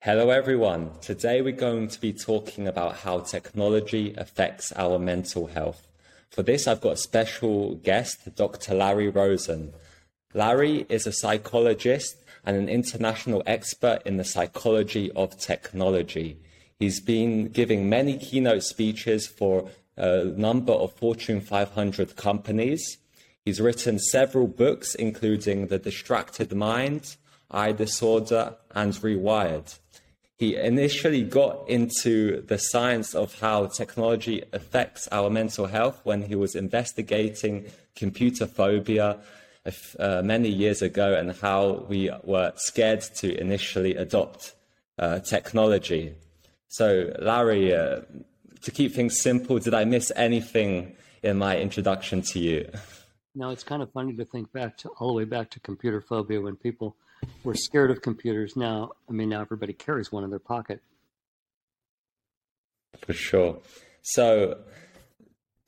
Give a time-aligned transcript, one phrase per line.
[0.00, 0.90] Hello, everyone.
[1.00, 5.88] Today we're going to be talking about how technology affects our mental health.
[6.30, 8.74] For this, I've got a special guest, Dr.
[8.74, 9.72] Larry Rosen.
[10.32, 16.38] Larry is a psychologist and an international expert in the psychology of technology.
[16.78, 22.98] He's been giving many keynote speeches for a number of Fortune 500 companies.
[23.44, 27.16] He's written several books, including The Distracted Mind,
[27.50, 29.78] iDisorder, and Rewired.
[30.38, 36.34] He initially got into the science of how technology affects our mental health when he
[36.34, 39.18] was investigating computer phobia
[39.98, 44.54] uh, many years ago and how we were scared to initially adopt
[44.98, 46.14] uh, technology.
[46.68, 48.02] So, Larry, uh,
[48.62, 52.70] to keep things simple, did I miss anything in my introduction to you?
[53.34, 56.00] No, it's kind of funny to think back to all the way back to computer
[56.00, 56.96] phobia when people
[57.44, 58.56] were scared of computers.
[58.56, 60.82] Now, I mean, now everybody carries one in their pocket.
[63.00, 63.58] For sure.
[64.02, 64.58] So,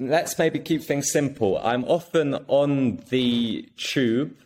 [0.00, 1.58] let's maybe keep things simple.
[1.58, 4.36] I'm often on the tube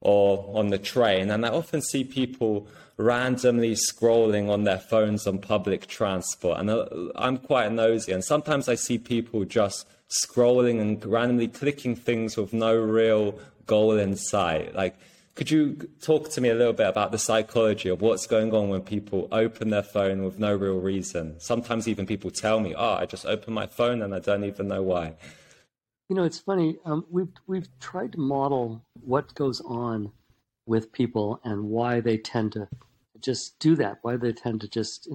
[0.00, 5.38] or on the train, and I often see people randomly scrolling on their phones on
[5.38, 6.58] public transport.
[6.58, 11.96] And uh, I'm quite nosy, and sometimes I see people just scrolling and randomly clicking
[11.96, 14.74] things with no real goal in sight.
[14.74, 14.96] Like,
[15.34, 18.68] could you talk to me a little bit about the psychology of what's going on
[18.68, 21.38] when people open their phone with no real reason?
[21.40, 24.68] Sometimes even people tell me, "Oh, I just opened my phone and I don't even
[24.68, 25.14] know why."
[26.08, 26.78] You know, it's funny.
[26.84, 30.12] Um, we've we've tried to model what goes on
[30.66, 32.68] with people and why they tend to
[33.20, 33.98] just do that.
[34.02, 35.08] Why they tend to just,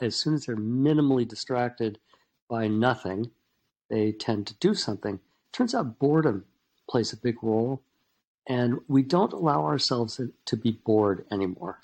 [0.00, 1.98] as soon as they're minimally distracted
[2.48, 3.30] by nothing,
[3.88, 5.20] they tend to do something.
[5.52, 6.44] Turns out boredom
[6.88, 7.82] plays a big role,
[8.50, 11.78] and we don't allow ourselves to be bored anymore.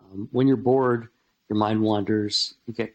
[0.00, 1.08] Um, when you're bored,
[1.50, 2.54] your mind wanders.
[2.66, 2.94] You get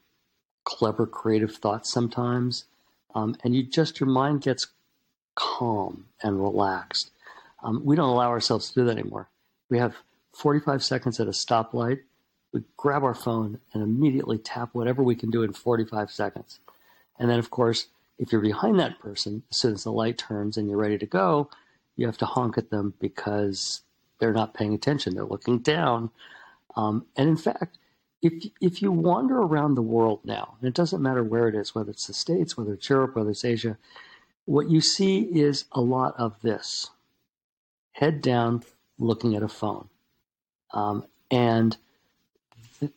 [0.63, 2.65] clever, creative thoughts sometimes,
[3.13, 4.65] um, and you just your mind gets
[5.35, 7.11] calm and relaxed.
[7.63, 9.29] Um, we don't allow ourselves to do that anymore.
[9.69, 9.95] We have
[10.31, 11.99] 45 seconds at a stoplight,
[12.51, 16.59] we grab our phone and immediately tap whatever we can do in 45 seconds.
[17.19, 17.87] And then, of course,
[18.17, 21.05] if you're behind that person, as soon as the light turns and you're ready to
[21.05, 21.49] go,
[21.95, 23.81] you have to honk at them because
[24.19, 25.15] they're not paying attention.
[25.15, 26.09] They're looking down.
[26.75, 27.77] Um, and in fact,
[28.21, 31.75] if if you wander around the world now, and it doesn't matter where it is,
[31.75, 33.77] whether it's the States, whether it's Europe, whether it's Asia,
[34.45, 36.89] what you see is a lot of this
[37.93, 38.63] head down,
[38.97, 39.89] looking at a phone.
[40.71, 41.77] Um, and
[42.79, 42.91] th-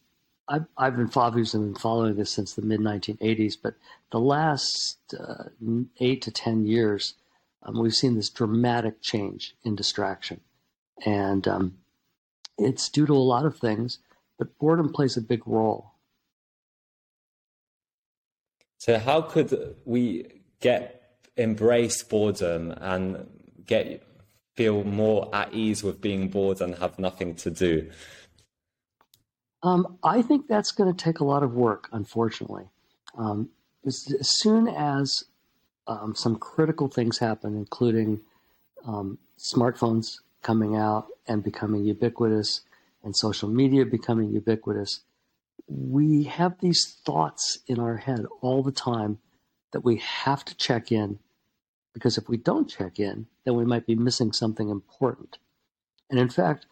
[0.48, 3.74] I've, I've been been following this since the mid 1980s, but
[4.12, 5.44] the last uh,
[6.00, 7.14] eight to 10 years,
[7.66, 10.40] um, we've seen this dramatic change in distraction.
[11.04, 11.78] And um,
[12.56, 13.98] it's due to a lot of things,
[14.38, 15.92] but boredom plays a big role.
[18.78, 23.26] So, how could we get embrace boredom and
[23.66, 24.02] get
[24.54, 27.90] feel more at ease with being bored and have nothing to do?
[29.62, 32.68] Um, I think that's going to take a lot of work, unfortunately.
[33.18, 33.50] Um,
[33.84, 35.24] as, as, soon as
[35.86, 38.20] um, some critical things happen, including
[38.86, 42.62] um, smartphones coming out and becoming ubiquitous,
[43.06, 45.00] and social media becoming ubiquitous,
[45.68, 49.18] we have these thoughts in our head all the time
[49.72, 51.18] that we have to check in
[51.94, 55.38] because if we don't check in, then we might be missing something important.
[56.10, 56.66] And in fact,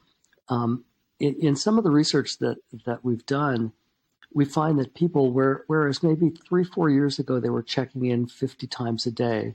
[0.48, 0.84] um,
[1.19, 3.72] in, in, some of the research that, that we've done,
[4.34, 8.27] we find that people, where, whereas maybe three, four years ago they were checking in
[8.27, 9.55] 50 times a day,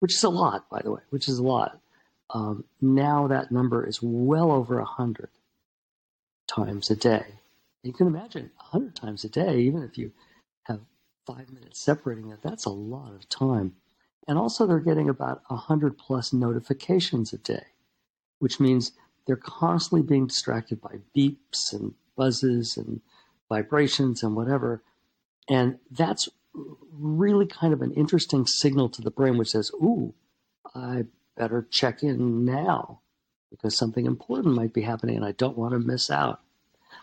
[0.00, 1.80] which is a lot, by the way, which is a lot.
[2.28, 5.30] Um, now that number is well over 100
[6.46, 7.24] times a day.
[7.82, 10.12] You can imagine 100 times a day, even if you
[10.64, 10.80] have
[11.26, 13.74] five minutes separating it, that's a lot of time.
[14.28, 17.64] And also, they're getting about 100 plus notifications a day,
[18.38, 18.92] which means
[19.26, 23.00] they're constantly being distracted by beeps and buzzes and
[23.50, 24.82] vibrations and whatever.
[25.48, 26.28] And that's
[26.92, 30.14] really kind of an interesting signal to the brain, which says, Ooh,
[30.74, 31.04] I
[31.36, 33.00] better check in now
[33.50, 36.40] because something important might be happening and I don't want to miss out.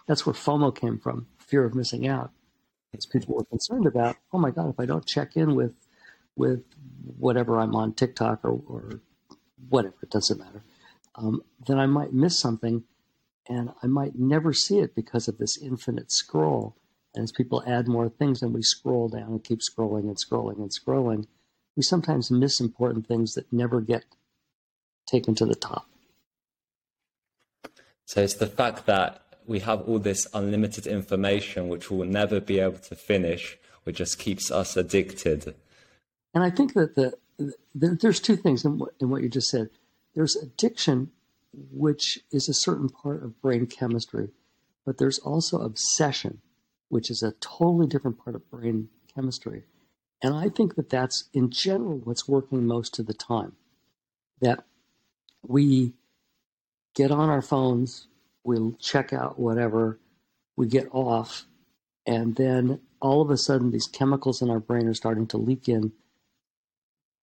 [0.07, 2.31] That's where FOMO came from fear of missing out.
[2.95, 5.73] As people were concerned about, oh my God, if I don't check in with
[6.35, 6.63] with
[7.17, 9.01] whatever I'm on TikTok or, or
[9.69, 10.63] whatever, it doesn't matter,
[11.15, 12.83] um, then I might miss something
[13.49, 16.75] and I might never see it because of this infinite scroll.
[17.15, 20.57] And as people add more things and we scroll down and keep scrolling and scrolling
[20.57, 21.27] and scrolling,
[21.75, 24.03] we sometimes miss important things that never get
[25.07, 25.87] taken to the top.
[28.05, 32.59] So it's the fact that we have all this unlimited information which we'll never be
[32.59, 35.55] able to finish, which just keeps us addicted.
[36.33, 37.13] And I think that the,
[37.73, 39.69] the there's two things in what, in what you just said.
[40.13, 41.11] There's addiction,
[41.53, 44.29] which is a certain part of brain chemistry,
[44.85, 46.41] but there's also obsession,
[46.89, 49.63] which is a totally different part of brain chemistry.
[50.21, 53.53] And I think that that's in general what's working most of the time.
[54.41, 54.65] That
[55.45, 55.93] we
[56.95, 58.07] get on our phones,
[58.43, 59.99] we'll check out whatever,
[60.55, 61.45] we get off,
[62.05, 65.67] and then all of a sudden these chemicals in our brain are starting to leak
[65.69, 65.91] in,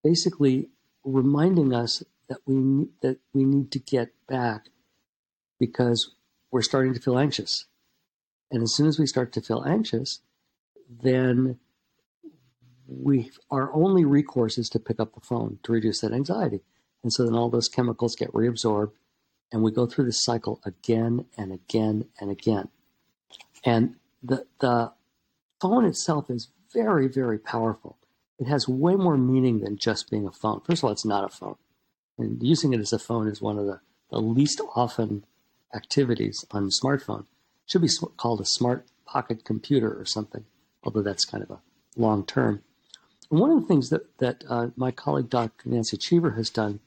[0.03, 0.69] basically
[1.03, 4.69] reminding us that we that we need to get back
[5.59, 6.15] because
[6.51, 7.65] we're starting to feel anxious.
[8.51, 10.21] And as soon as we start to feel anxious,
[10.89, 11.59] then
[12.87, 16.61] we our only recourse is to pick up the phone to reduce that anxiety.
[17.03, 18.91] And so then all those chemicals get reabsorbed
[19.51, 22.69] and we go through this cycle again and again and again.
[23.63, 24.91] And the the
[25.59, 27.97] phone itself is very, very powerful.
[28.37, 30.61] It has way more meaning than just being a phone.
[30.61, 31.55] First of all, it's not a phone.
[32.17, 33.79] And using it as a phone is one of the,
[34.15, 35.25] the least often
[35.73, 37.25] activities on a smartphone.
[37.65, 40.45] Should be called a smart pocket computer or something,
[40.85, 41.59] although that's kind of a
[41.97, 42.63] long term.
[43.27, 45.67] One of the things that, that uh, my colleague, Dr.
[45.67, 46.79] Nancy Cheever, has done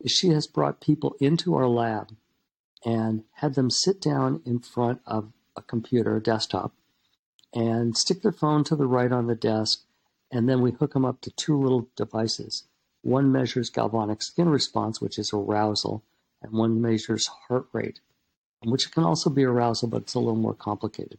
[0.00, 2.16] is she has brought people into our lab
[2.82, 6.72] and had them sit down in front of a computer, a desktop,
[7.52, 9.82] and stick their phone to the right on the desk,
[10.32, 12.64] and then we hook them up to two little devices.
[13.02, 16.02] One measures galvanic skin response, which is arousal,
[16.42, 18.00] and one measures heart rate,
[18.64, 21.18] which can also be arousal, but it's a little more complicated.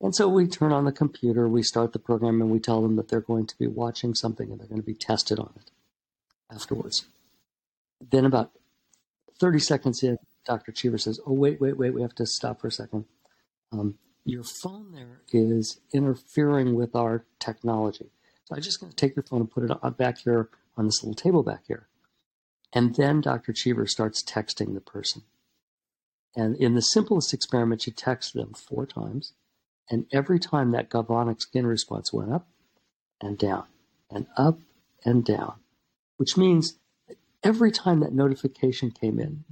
[0.00, 2.96] And so we turn on the computer, we start the program, and we tell them
[2.96, 5.70] that they're going to be watching something and they're going to be tested on it
[6.52, 7.06] afterwards.
[8.10, 8.50] Then, about
[9.38, 10.72] 30 seconds in, Dr.
[10.72, 13.04] Cheever says, Oh, wait, wait, wait, we have to stop for a second.
[13.70, 13.94] Um,
[14.24, 18.10] your phone there is interfering with our technology.
[18.44, 21.02] So I'm just going to take your phone and put it back here on this
[21.02, 21.86] little table back here.
[22.72, 23.52] And then Dr.
[23.52, 25.22] Cheever starts texting the person.
[26.34, 29.34] And in the simplest experiment, she texts them four times.
[29.90, 32.48] And every time that galvanic skin response went up
[33.20, 33.64] and down
[34.10, 34.58] and up
[35.04, 35.54] and down,
[36.16, 36.78] which means
[37.42, 39.44] every time that notification came in,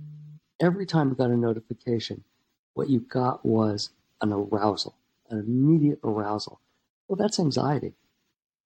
[0.59, 2.25] every time you got a notification,
[2.73, 3.91] what you got was
[4.23, 4.95] an arousal,
[5.29, 6.61] an immediate arousal.
[7.09, 7.95] Well, that's anxiety.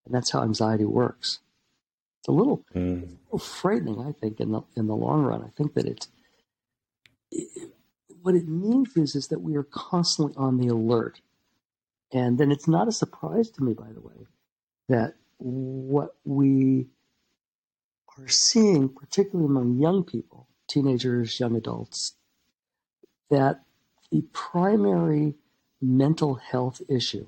[0.05, 1.41] And that's how anxiety works.
[2.25, 3.03] It's a little, mm.
[3.03, 5.43] a little frightening, I think, in the in the long run.
[5.43, 6.09] I think that it's
[7.31, 7.71] it,
[8.23, 11.21] what it means is is that we are constantly on the alert.
[12.15, 14.27] And then it's not a surprise to me, by the way,
[14.89, 16.87] that what we
[18.17, 22.15] are seeing, particularly among young people, teenagers, young adults,
[23.29, 23.65] that
[24.11, 25.35] the primary
[25.83, 27.27] mental health issue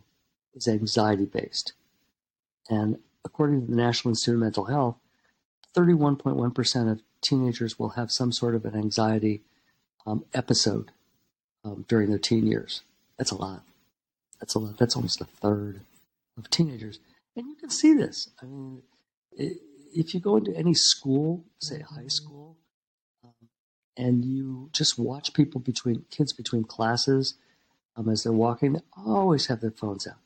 [0.54, 1.74] is anxiety based.
[2.70, 2.96] And
[3.26, 4.96] according to the National Institute of Mental Health,
[5.76, 9.42] 31.1% of teenagers will have some sort of an anxiety
[10.06, 10.92] um, episode
[11.64, 12.82] um, during their teen years.
[13.18, 13.62] That's a lot.
[14.40, 14.78] That's a lot.
[14.78, 15.80] That's almost a third
[16.38, 16.98] of teenagers.
[17.34, 18.30] And you can see this.
[18.40, 18.82] I mean,
[19.36, 22.56] if you go into any school, say high school,
[23.24, 23.48] um,
[23.96, 27.34] and you just watch people between kids between classes
[27.96, 30.18] um, as they're walking, they always have their phones out.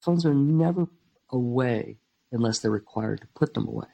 [0.00, 0.88] Phones are never
[1.30, 1.98] away
[2.30, 3.88] unless they're required to put them away.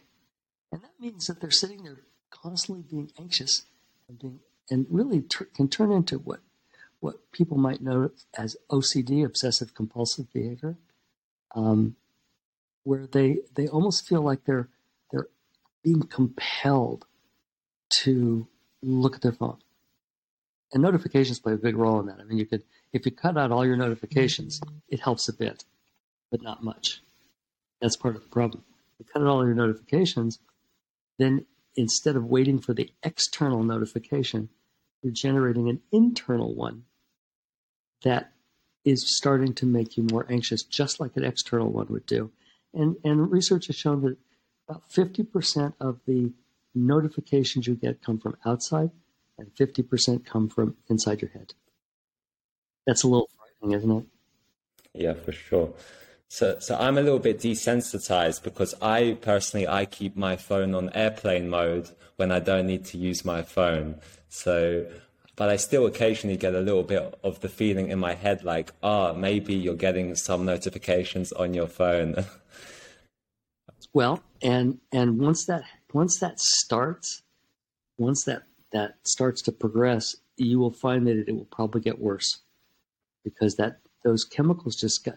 [0.73, 2.01] And that means that they're sitting there
[2.31, 3.65] constantly being anxious
[4.09, 5.23] and being and really
[5.55, 6.41] can turn into what
[7.01, 10.77] what people might know as OCD, obsessive compulsive behavior,
[11.55, 11.97] um,
[12.83, 14.69] where they they almost feel like they're
[15.13, 15.29] they're
[15.83, 17.07] being compelled
[17.91, 18.49] to
[18.83, 19.59] look at their phone.
[20.73, 22.21] And notifications play a big role in that.
[22.21, 22.63] I mean, you could
[22.93, 25.65] if you cut out all your notifications, it helps a bit,
[26.31, 27.03] but not much.
[27.85, 28.65] That's part of the problem.
[28.99, 30.39] You cut out all your notifications,
[31.19, 31.45] then
[31.77, 34.49] instead of waiting for the external notification,
[35.03, 36.85] you're generating an internal one
[38.03, 38.33] that
[38.85, 42.31] is starting to make you more anxious, just like an external one would do.
[42.73, 44.17] And, and research has shown that
[44.69, 46.33] about 50% of the
[46.75, 48.91] notifications you get come from outside
[49.39, 51.53] and 50% come from inside your head
[52.87, 54.05] that's a little frightening, isn't it?
[54.95, 55.73] Yeah, for sure.
[56.29, 60.91] So, so I'm a little bit desensitized because I personally I keep my phone on
[60.95, 64.01] airplane mode when I don't need to use my phone.
[64.29, 64.87] So,
[65.37, 68.73] but I still occasionally get a little bit of the feeling in my head like,
[68.83, 72.25] ah, oh, maybe you're getting some notifications on your phone.
[73.93, 75.63] well, and and once that
[75.93, 77.23] once that starts,
[77.97, 82.41] once that that starts to progress, you will find that it, will probably get worse
[83.23, 85.17] because that those chemicals just got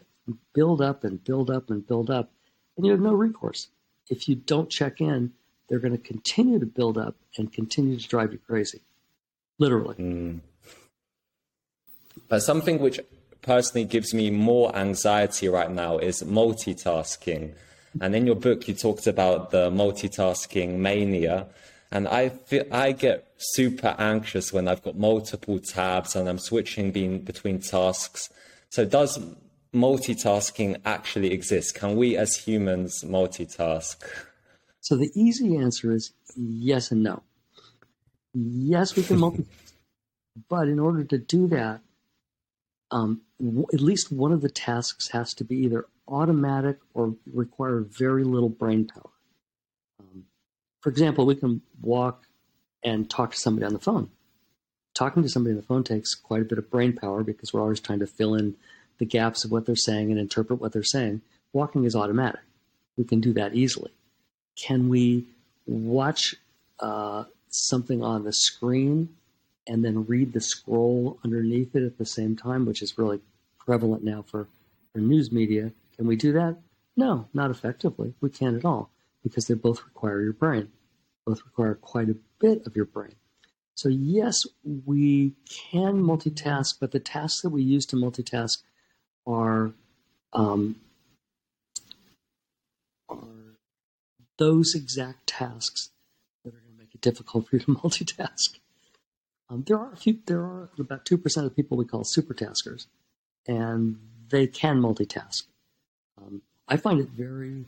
[0.53, 2.31] build up and build up and build up,
[2.75, 3.67] and you have no recourse.
[4.09, 5.33] If you don't check in,
[5.67, 8.81] they're going to continue to build up and continue to drive you crazy,
[9.59, 9.95] literally.
[9.95, 10.39] Mm.
[12.29, 12.99] But something which
[13.41, 17.53] personally gives me more anxiety right now is multitasking.
[18.01, 21.47] And in your book, you talked about the multitasking mania.
[21.91, 26.91] And I feel I get super anxious when I've got multiple tabs and I'm switching
[26.91, 28.29] being, between tasks.
[28.69, 29.17] So does
[29.73, 31.75] multitasking actually exist?
[31.75, 33.97] Can we as humans multitask?
[34.81, 37.23] So the easy answer is yes and no.
[38.33, 39.45] Yes, we can multitask.
[40.49, 41.81] but in order to do that,
[42.91, 47.79] um, w- at least one of the tasks has to be either automatic or require
[47.81, 49.09] very little brain power.
[49.99, 50.25] Um,
[50.81, 52.27] for example, we can walk
[52.83, 54.09] and talk to somebody on the phone.
[54.95, 57.61] Talking to somebody on the phone takes quite a bit of brain power because we're
[57.61, 58.55] always trying to fill in
[58.97, 61.21] the gaps of what they're saying and interpret what they're saying.
[61.53, 62.41] Walking is automatic.
[62.97, 63.91] We can do that easily.
[64.55, 65.25] Can we
[65.65, 66.35] watch
[66.79, 69.09] uh, something on the screen
[69.67, 73.19] and then read the scroll underneath it at the same time, which is really
[73.59, 74.47] prevalent now for,
[74.93, 75.71] for news media?
[75.95, 76.57] Can we do that?
[76.95, 78.13] No, not effectively.
[78.21, 78.89] We can't at all
[79.23, 80.69] because they both require your brain,
[81.25, 83.15] both require quite a bit of your brain.
[83.75, 84.41] So, yes,
[84.85, 88.63] we can multitask, but the tasks that we use to multitask
[89.27, 89.71] are
[90.33, 90.77] um,
[93.09, 93.17] are
[94.37, 95.89] those exact tasks
[96.43, 98.59] that are going to make it difficult for you to multitask.
[99.49, 100.19] Um, there are a few.
[100.25, 102.87] There are about two percent of people we call supertaskers,
[103.47, 103.97] and
[104.29, 105.43] they can multitask.
[106.17, 107.65] Um, I find it very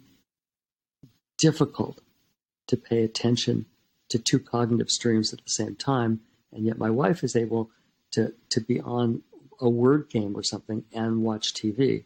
[1.37, 2.01] difficult
[2.67, 3.65] to pay attention
[4.09, 7.69] to two cognitive streams at the same time, and yet my wife is able
[8.11, 9.23] to to be on
[9.59, 12.05] a word game or something and watch TV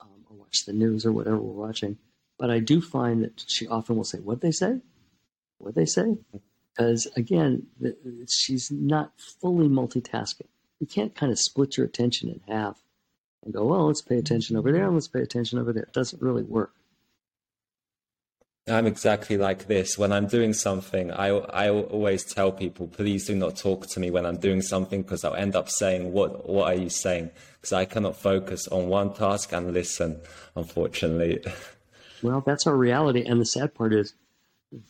[0.00, 1.98] um, or watch the news or whatever we're watching.
[2.38, 4.80] But I do find that she often will say, "What they say?
[5.58, 6.18] What they say?"
[6.76, 7.96] Because again, the,
[8.28, 10.48] she's not fully multitasking.
[10.80, 12.82] You can't kind of split your attention in half
[13.44, 15.92] and go, "Well, let's pay attention over there and let's pay attention over there." It
[15.92, 16.74] doesn't really work.
[18.66, 19.98] I'm exactly like this.
[19.98, 24.10] When I'm doing something, I, I always tell people, please do not talk to me
[24.10, 27.30] when I'm doing something because I'll end up saying, what, what are you saying?
[27.60, 30.20] Because I cannot focus on one task and listen,
[30.56, 31.44] unfortunately.
[32.22, 33.22] Well, that's our reality.
[33.26, 34.14] And the sad part is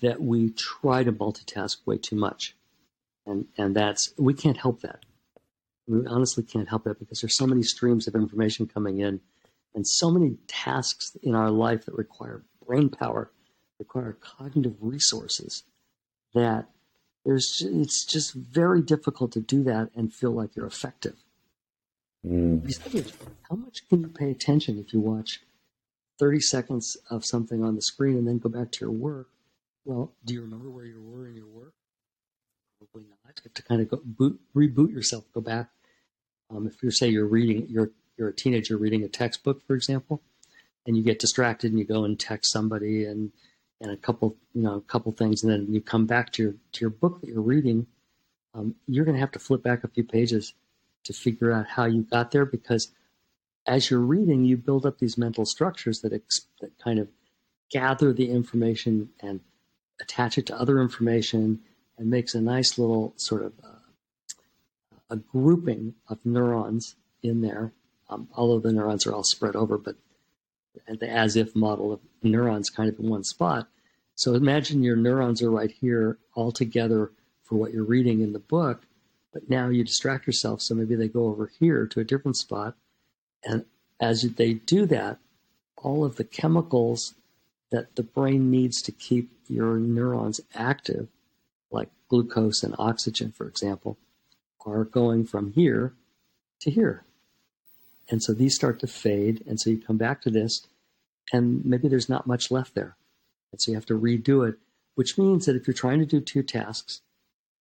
[0.03, 2.55] that we try to multitask way too much.
[3.27, 5.01] And, and that's, we can't help that.
[5.89, 9.21] We honestly can't help that because there's so many streams of information coming in
[9.75, 13.33] and so many tasks in our life that require brain power
[13.79, 15.65] require cognitive resources
[16.35, 16.67] that
[17.25, 21.17] there's it's just very difficult to do that and feel like you're effective.
[22.27, 23.15] Mm.
[23.49, 25.41] How much can you pay attention if you watch
[26.19, 29.29] 30 seconds of something on the screen and then go back to your work?
[29.85, 31.75] Well, do you remember where you were in your work?
[32.79, 33.37] Probably not.
[33.37, 35.69] You have to kind of go boot, reboot yourself, go back.
[36.51, 40.23] Um, if you say you're reading, you're you're a teenager reading a textbook, for example,
[40.87, 43.33] and you get distracted and you go and text somebody and
[43.81, 46.55] and a couple, you know, a couple things, and then you come back to your
[46.73, 47.87] to your book that you're reading,
[48.55, 50.55] um, you're going to have to flip back a few pages
[51.05, 52.93] to figure out how you got there because
[53.67, 57.09] as you're reading, you build up these mental structures that ex- that kind of
[57.71, 59.41] gather the information and
[60.01, 61.61] attach it to other information
[61.97, 63.69] and makes a nice little sort of uh,
[65.11, 67.73] a grouping of neurons in there.
[68.11, 69.97] Um, although the neurons are all spread over, but
[70.87, 73.69] the as if model of neurons kind of in one spot.
[74.15, 77.11] So imagine your neurons are right here all together
[77.43, 78.83] for what you're reading in the book,
[79.33, 80.63] but now you distract yourself.
[80.63, 82.75] So maybe they go over here to a different spot.
[83.45, 83.65] And
[84.01, 85.19] as they do that,
[85.77, 87.15] all of the chemicals
[87.71, 91.09] that the brain needs to keep your neurons active,
[91.71, 93.99] like glucose and oxygen, for example,
[94.65, 95.93] are going from here
[96.61, 97.05] to here.
[98.11, 99.43] And so these start to fade.
[99.47, 100.67] And so you come back to this,
[101.33, 102.97] and maybe there's not much left there.
[103.53, 104.57] And so you have to redo it,
[104.95, 107.01] which means that if you're trying to do two tasks,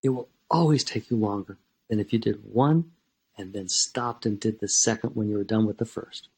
[0.01, 1.57] it will always take you longer
[1.89, 2.91] than if you did one
[3.37, 6.29] and then stopped and did the second when you were done with the first.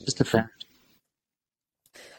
[0.00, 0.64] Just a fact.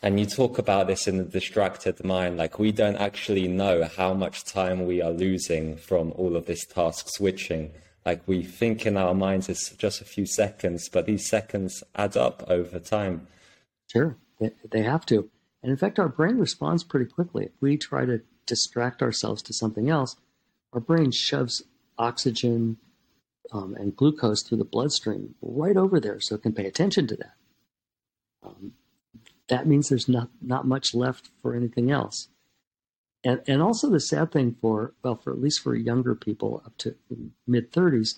[0.02, 4.14] And you talk about this in the distracted mind, like we don't actually know how
[4.14, 7.72] much time we are losing from all of this task switching.
[8.06, 12.16] Like we think in our minds it's just a few seconds, but these seconds add
[12.18, 13.28] up over time.
[13.92, 15.30] Sure, they, have to.
[15.62, 17.46] And in fact, our brain responds pretty quickly.
[17.46, 20.16] If we try to distract ourselves to something else,
[20.74, 21.64] our brain shoves
[21.98, 22.78] oxygen
[23.52, 27.16] um, and glucose through the bloodstream right over there so it can pay attention to
[27.16, 27.34] that.
[28.44, 28.74] Um,
[29.48, 32.30] that means there's not, not much left for anything else.
[33.24, 36.78] And, and also the sad thing for, well, for at least for younger people up
[36.78, 36.96] to
[37.46, 38.16] mid 30s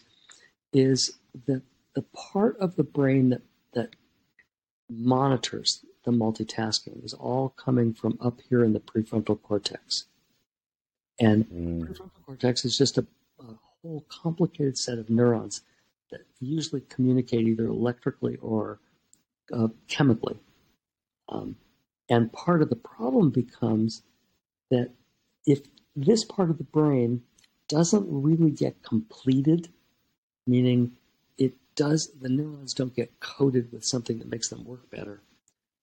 [0.73, 1.17] is
[1.47, 1.63] that
[1.95, 3.41] the part of the brain that,
[3.73, 3.95] that
[4.89, 10.05] monitors the multitasking is all coming from up here in the prefrontal cortex.
[11.19, 11.81] And mm.
[11.81, 13.05] prefrontal cortex is just a,
[13.39, 15.61] a, whole complicated set of neurons
[16.11, 18.79] that usually communicate either electrically or
[19.51, 20.39] uh, chemically.
[21.29, 21.55] Um,
[22.09, 24.03] and part of the problem becomes
[24.71, 24.89] that
[25.45, 25.59] if
[25.95, 27.21] this part of the brain
[27.67, 29.69] doesn't really get completed,
[30.47, 30.93] meaning
[31.37, 35.21] it does, the neurons don't get coated with something that makes them work better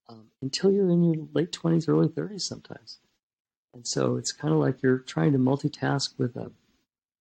[0.08, 2.98] um, until you're in your late 20s, early 30s sometimes.
[3.74, 6.50] And so it's kind of like you're trying to multitask with a,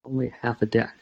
[0.05, 0.95] only half a deck.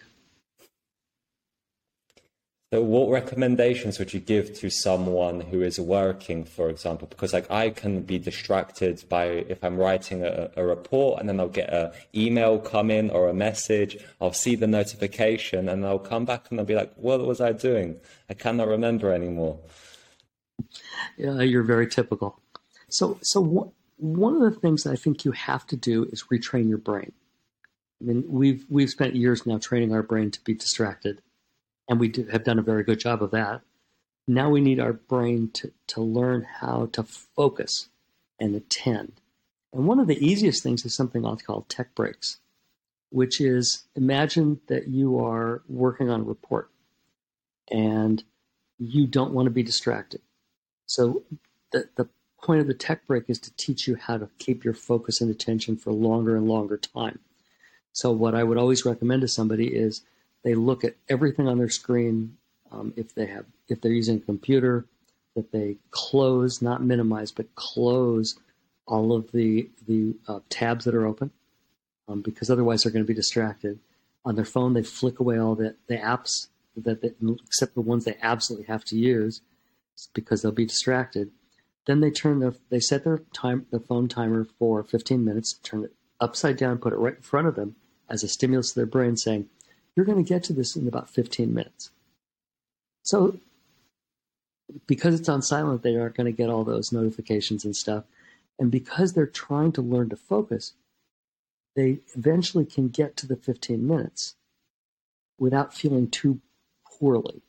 [2.76, 7.08] So, what recommendations would you give to someone who is working, for example?
[7.08, 11.40] Because like I can be distracted by if I'm writing a, a report and then
[11.40, 13.98] I'll get an email come in or a message.
[14.20, 17.54] I'll see the notification and I'll come back and I'll be like, "What was I
[17.54, 17.96] doing?
[18.30, 19.58] I cannot remember anymore."
[21.18, 22.42] Yeah, you're very typical.
[22.90, 26.68] So, so one of the things that I think you have to do is retrain
[26.68, 27.14] your brain.
[28.02, 31.22] I mean, we've we've spent years now training our brain to be distracted,
[31.88, 33.62] and we do, have done a very good job of that.
[34.28, 37.90] Now we need our brain to to learn how to focus
[38.40, 39.14] and attend.
[39.72, 42.38] And one of the easiest things is something I'll call tech breaks,
[43.10, 46.70] which is imagine that you are working on a report
[47.70, 48.24] and
[48.80, 50.22] you don't want to be distracted.
[50.88, 51.24] So
[51.72, 52.08] the, the
[52.42, 55.30] point of the tech break is to teach you how to keep your focus and
[55.30, 57.20] attention for longer and longer time.
[57.92, 60.02] So what I would always recommend to somebody is
[60.46, 62.38] they look at everything on their screen.
[62.72, 64.86] Um, if they have, if they're using a computer,
[65.36, 68.40] that they close, not minimize, but close
[68.88, 71.32] all of the the uh, tabs that are open,
[72.08, 73.80] um, because otherwise they're going to be distracted.
[74.24, 77.12] On their phone, they flick away all the the apps that, they,
[77.46, 79.42] except the ones they absolutely have to use,
[80.14, 81.32] because they'll be distracted.
[81.88, 85.86] Then they turn their they set their time the phone timer for 15 minutes, turn
[85.86, 87.76] it upside down, put it right in front of them
[88.10, 89.50] as a stimulus to their brain, saying,
[89.96, 91.92] "You're going to get to this in about 15 minutes."
[93.04, 93.40] So,
[94.88, 98.04] because it's on silent, they aren't going to get all those notifications and stuff.
[98.58, 100.74] And because they're trying to learn to focus,
[101.76, 104.36] they eventually can get to the 15 minutes
[105.38, 106.40] without feeling too
[106.86, 107.42] poorly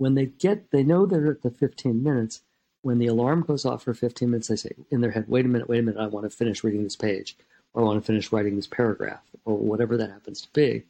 [0.00, 2.40] when they get, they know they're at the 15 minutes.
[2.80, 5.48] When the alarm goes off for 15 minutes, they say in their head, wait a
[5.48, 7.36] minute, wait a minute, I want to finish reading this page,
[7.74, 10.84] or I want to finish writing this paragraph, or whatever that happens to be.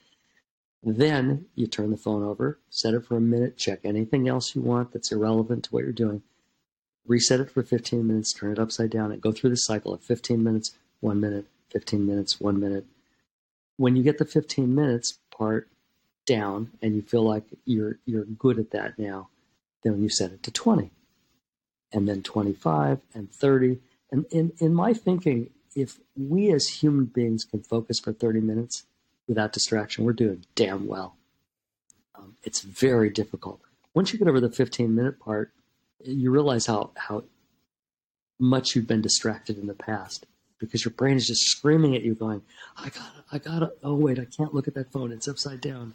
[0.82, 4.62] Then you turn the phone over, set it for a minute, check anything else you
[4.62, 6.22] want that's irrelevant to what you're doing,
[7.06, 10.02] reset it for 15 minutes, turn it upside down, and go through the cycle of
[10.02, 12.86] 15 minutes, one minute, 15 minutes, one minute.
[13.76, 15.68] When you get the 15 minutes part,
[16.30, 19.28] down and you feel like you're you're good at that now,
[19.82, 20.90] then you set it to 20.
[21.92, 23.80] And then 25 and 30.
[24.12, 28.84] And in, in my thinking, if we as human beings can focus for 30 minutes
[29.30, 31.16] without distraction, we're doing damn well.
[32.16, 33.60] Um, it's very difficult.
[33.94, 35.52] Once you get over the 15 minute part,
[36.04, 37.22] you realize how, how
[38.40, 40.26] much you've been distracted in the past
[40.58, 42.42] because your brain is just screaming at you, going,
[42.76, 43.78] I got it, I got it.
[43.84, 45.12] oh, wait, I can't look at that phone.
[45.12, 45.94] It's upside down.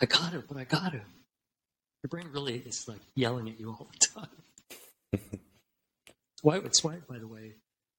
[0.00, 1.02] I got it, but I got it.
[2.02, 4.06] Your brain really is like yelling at you all the
[5.18, 5.40] time.
[6.42, 7.54] why it's why, by the way,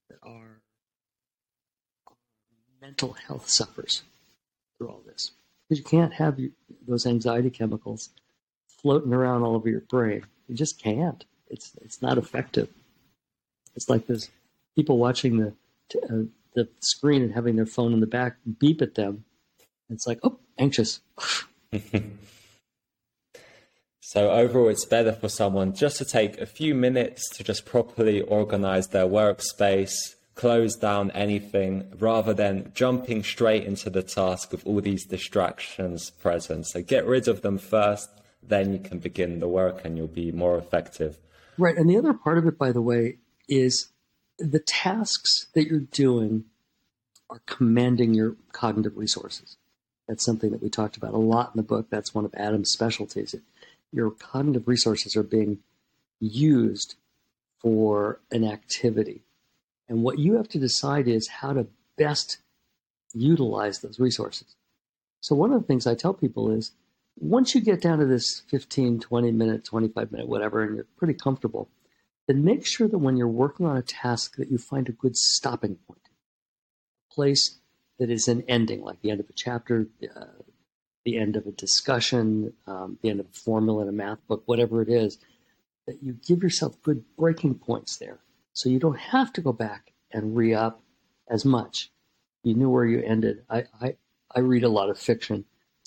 [0.10, 0.62] that our
[2.82, 4.04] mental health suffers
[4.84, 5.32] through all this.
[5.68, 6.52] Because you can't have you,
[6.88, 8.10] those anxiety chemicals
[8.68, 10.26] floating around all over your brain.
[10.48, 11.24] You just can't.
[11.50, 12.70] It's it's not effective.
[13.76, 14.30] It's like this
[14.76, 15.54] people watching the
[16.10, 19.24] uh, the screen and having their phone in the back beep at them.
[19.90, 21.02] It's like, oh, anxious.
[24.02, 28.22] so overall, it's better for someone just to take a few minutes to just properly
[28.22, 29.94] organize their workspace,
[30.36, 36.68] close down anything, rather than jumping straight into the task with all these distractions present.
[36.68, 38.10] So get rid of them first,
[38.42, 41.20] then you can begin the work and you'll be more effective.
[41.58, 41.78] Right.
[41.78, 43.18] And the other part of it, by the way,
[43.48, 43.90] is
[44.40, 46.46] the tasks that you're doing
[47.30, 49.58] are commanding your cognitive resources.
[50.08, 51.88] That's something that we talked about a lot in the book.
[51.90, 53.36] That's one of Adam's specialties.
[53.92, 55.60] Your cognitive resources are being
[56.20, 56.96] used
[57.60, 59.22] for an activity.
[59.88, 61.68] And what you have to decide is how to
[61.98, 62.38] best
[63.14, 64.56] utilize those resources.
[65.22, 66.72] So, one of the things I tell people is
[67.20, 71.14] once you get down to this 15, 20 minute, 25 minute, whatever, and you're pretty
[71.14, 71.70] comfortable,
[72.28, 75.16] then make sure that when you're working on a task that you find a good
[75.16, 76.02] stopping point,
[77.12, 77.58] a place
[78.00, 80.26] that is an ending, like the end of a chapter, uh,
[81.06, 84.44] the end of a discussion, um, the end of a formula in a math book,
[84.46, 85.20] whatever it is,
[85.86, 88.20] that you give yourself good breaking points there.
[88.54, 90.82] So you don't have to go back and re up
[91.28, 91.92] as much.
[92.44, 93.44] You knew where you ended.
[93.50, 93.96] I, I,
[94.36, 95.46] I read a lot of fiction,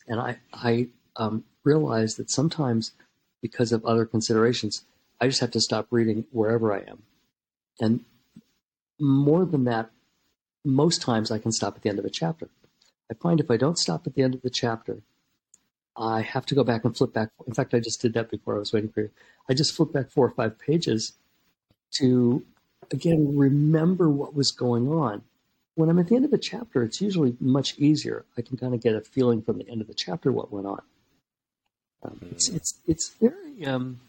[0.09, 2.93] and I, I um, realize that sometimes,
[3.41, 4.85] because of other considerations,
[5.21, 7.03] I just have to stop reading wherever I am.
[7.81, 8.05] And
[8.99, 9.91] more than that,
[10.65, 12.49] most times I can stop at the end of a chapter.
[13.11, 15.03] I find if I don't stop at the end of the chapter,
[15.97, 17.31] I have to go back and flip back.
[17.47, 19.11] In fact, I just did that before I was waiting for you.
[19.49, 21.13] I just flipped back four or five pages
[21.99, 22.45] to,
[22.93, 25.23] again, remember what was going on.
[25.75, 28.25] When I'm at the end of a chapter, it's usually much easier.
[28.39, 30.67] I can kind of get a feeling from the end of the chapter what went
[30.67, 30.83] on.
[32.03, 34.01] Um, it's it's it's very um,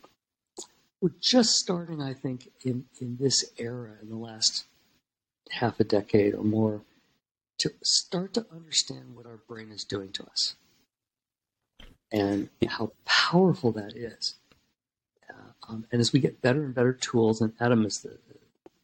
[1.01, 4.65] we're just starting, I think, in in this era in the last
[5.49, 6.81] half a decade or more
[7.59, 10.55] to start to understand what our brain is doing to us
[12.11, 14.35] and how powerful that is.
[15.29, 18.17] Uh, um, and as we get better and better tools, and Adam is the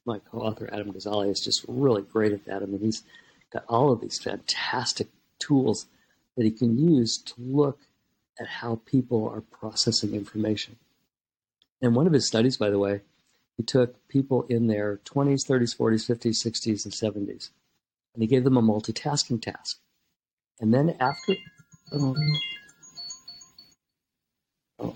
[0.06, 2.62] my co-author Adam Gazzaley is just really great at that.
[2.62, 3.04] I mean, he's
[3.52, 5.08] got all of these fantastic
[5.40, 5.86] tools
[6.36, 7.80] that he can use to look
[8.40, 10.78] at how people are processing information.
[11.82, 13.02] And one of his studies, by the way,
[13.58, 17.50] he took people in their 20s, 30s, 40s, 50s, 60s, and 70s,
[18.14, 19.78] and he gave them a multitasking task.
[20.60, 21.36] And then after,
[21.92, 22.16] oh,
[24.80, 24.96] oh.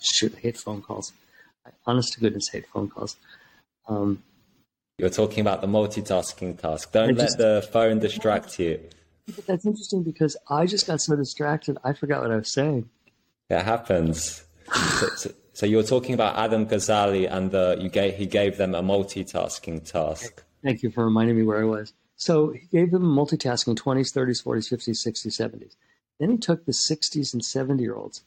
[0.00, 1.12] shoot, I hate phone calls.
[1.86, 3.16] Honest to goodness, hate phone calls.
[3.88, 4.22] Um,
[4.98, 6.92] You're talking about the multitasking task.
[6.92, 8.80] Don't just, let the phone distract you.
[9.46, 12.88] That's interesting because I just got so distracted, I forgot what I was saying.
[13.50, 14.44] It happens.
[14.72, 18.56] so, so, so, you were talking about Adam Gazzaley and the, you gave, he gave
[18.56, 20.42] them a multitasking task.
[20.62, 21.92] Thank you for reminding me where I was.
[22.16, 25.76] So he gave them multitasking 20s, 30s, 40s, 50s, 60s, 70s.
[26.18, 28.22] Then he took the 60s and 70 year olds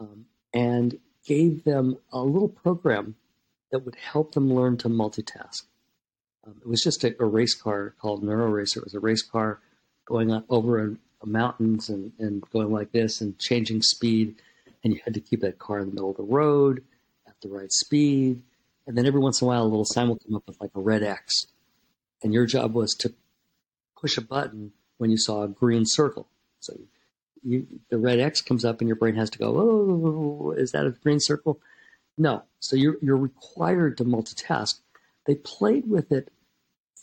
[0.00, 3.16] um, and gave them a little program
[3.70, 5.62] that would help them learn to multitask.
[6.46, 8.78] Um, it was just a, a, race car called NeuroRacer.
[8.78, 9.60] It was a race car
[10.06, 14.36] going over a, a mountains and, and going like this and changing speed.
[14.84, 16.84] And you had to keep that car in the middle of the road
[17.26, 18.42] at the right speed.
[18.86, 20.70] And then every once in a while, a little sign will come up with like
[20.76, 21.46] a red X.
[22.22, 23.12] And your job was to
[24.00, 26.28] push a button when you saw a green circle.
[26.60, 26.86] So you,
[27.44, 30.90] the red X comes up and your brain has to go, oh, is that a
[30.90, 31.60] green circle?
[32.18, 32.42] No.
[32.60, 34.80] So you're, you're required to multitask.
[35.26, 36.32] They played with it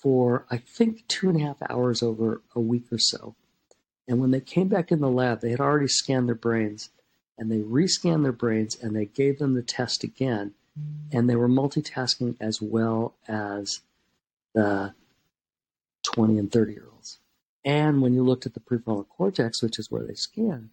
[0.01, 3.35] for, I think, two and a half hours over a week or so.
[4.07, 6.89] And when they came back in the lab, they had already scanned their brains
[7.37, 10.53] and they rescanned their brains and they gave them the test again.
[10.79, 11.17] Mm.
[11.17, 13.81] And they were multitasking as well as
[14.53, 14.93] the
[16.03, 17.19] 20 and 30 year olds.
[17.65, 20.69] And when you looked at the prefrontal cortex, which is where they scan,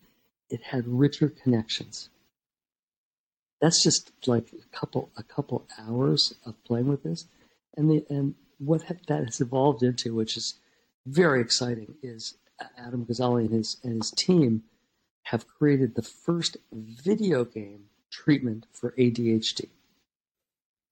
[0.49, 2.09] it had richer connections.
[3.61, 7.27] That's just like a couple a couple hours of playing with this,
[7.77, 10.55] and the and what that has evolved into, which is
[11.07, 12.35] very exciting, is
[12.77, 14.65] Adam Gazzaley and his and his team
[15.25, 19.69] have created the first video game treatment for ADHD.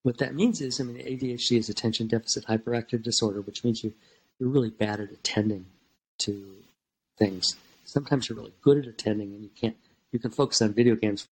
[0.02, 3.94] What that means is, I mean, ADHD is attention deficit hyperactive disorder, which means you
[4.38, 5.66] you're really bad at attending
[6.18, 6.56] to
[7.18, 7.56] things.
[7.84, 9.76] Sometimes you're really good at attending, and you can't.
[10.12, 11.28] You can focus on video games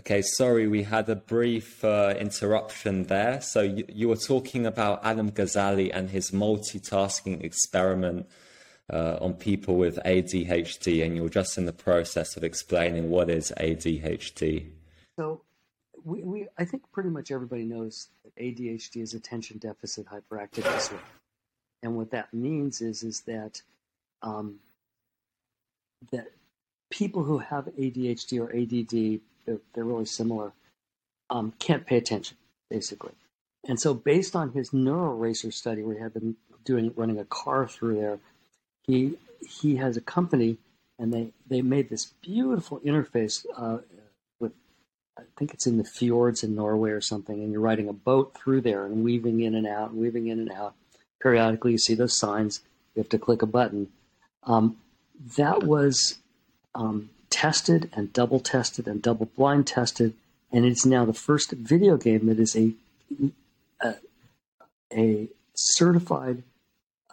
[0.00, 3.40] Okay, sorry, we had a brief uh, interruption there.
[3.42, 8.26] So you, you, were talking about Adam Gazzaley and his multitasking experiment
[8.90, 13.28] uh, on people with ADHD, and you were just in the process of explaining what
[13.28, 14.70] is ADHD.
[15.18, 15.42] So,
[16.02, 21.04] we, we I think pretty much everybody knows that ADHD is attention deficit hyperactive disorder,
[21.82, 23.62] and what that means is is that
[24.22, 24.56] um,
[26.12, 26.30] that
[26.90, 30.52] people who have ADHD or ADD they're, they're really similar,
[31.30, 32.36] um, can't pay attention,
[32.68, 33.12] basically.
[33.66, 37.66] And so, based on his NeuroRacer study, where he had been doing running a car
[37.66, 38.18] through there.
[38.86, 40.58] He he has a company,
[40.98, 43.78] and they they made this beautiful interface uh,
[44.38, 44.52] with,
[45.18, 48.34] I think it's in the fjords in Norway or something, and you're riding a boat
[48.34, 50.74] through there and weaving in and out, and weaving in and out.
[51.20, 52.60] Periodically, you see those signs.
[52.94, 53.88] You have to click a button.
[54.44, 54.76] Um,
[55.36, 56.18] that was
[56.74, 60.14] um, tested and double tested and double blind tested,
[60.52, 62.72] and it's now the first video game that is a
[63.82, 63.94] a,
[64.92, 66.42] a certified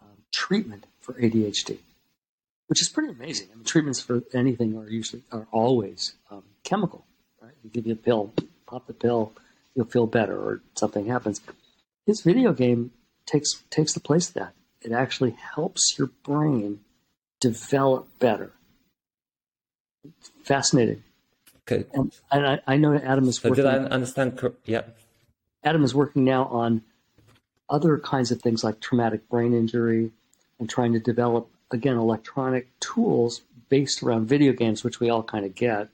[0.01, 1.77] um, treatment for ADHD,
[2.67, 3.47] which is pretty amazing.
[3.51, 7.05] I mean, treatments for anything are usually are always um, chemical,
[7.41, 7.53] right?
[7.63, 8.33] You give you a pill,
[8.65, 9.33] pop the pill,
[9.75, 11.41] you'll feel better, or something happens.
[12.05, 12.91] His video game
[13.27, 14.53] takes takes the place of that.
[14.81, 16.79] It actually helps your brain
[17.39, 18.51] develop better.
[20.43, 21.03] fascinating.
[21.69, 21.85] Okay.
[21.93, 23.65] And, and I, I know Adam is So working.
[23.65, 24.39] did I understand?
[24.65, 24.83] Yeah.
[25.63, 26.81] Adam is working now on
[27.69, 30.11] other kinds of things like traumatic brain injury
[30.59, 35.45] and trying to develop, again, electronic tools based around video games, which we all kind
[35.45, 35.89] of get,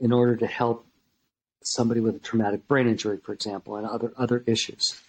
[0.00, 0.84] in order to help
[1.62, 5.00] somebody with a traumatic brain injury, for example, and other, other issues.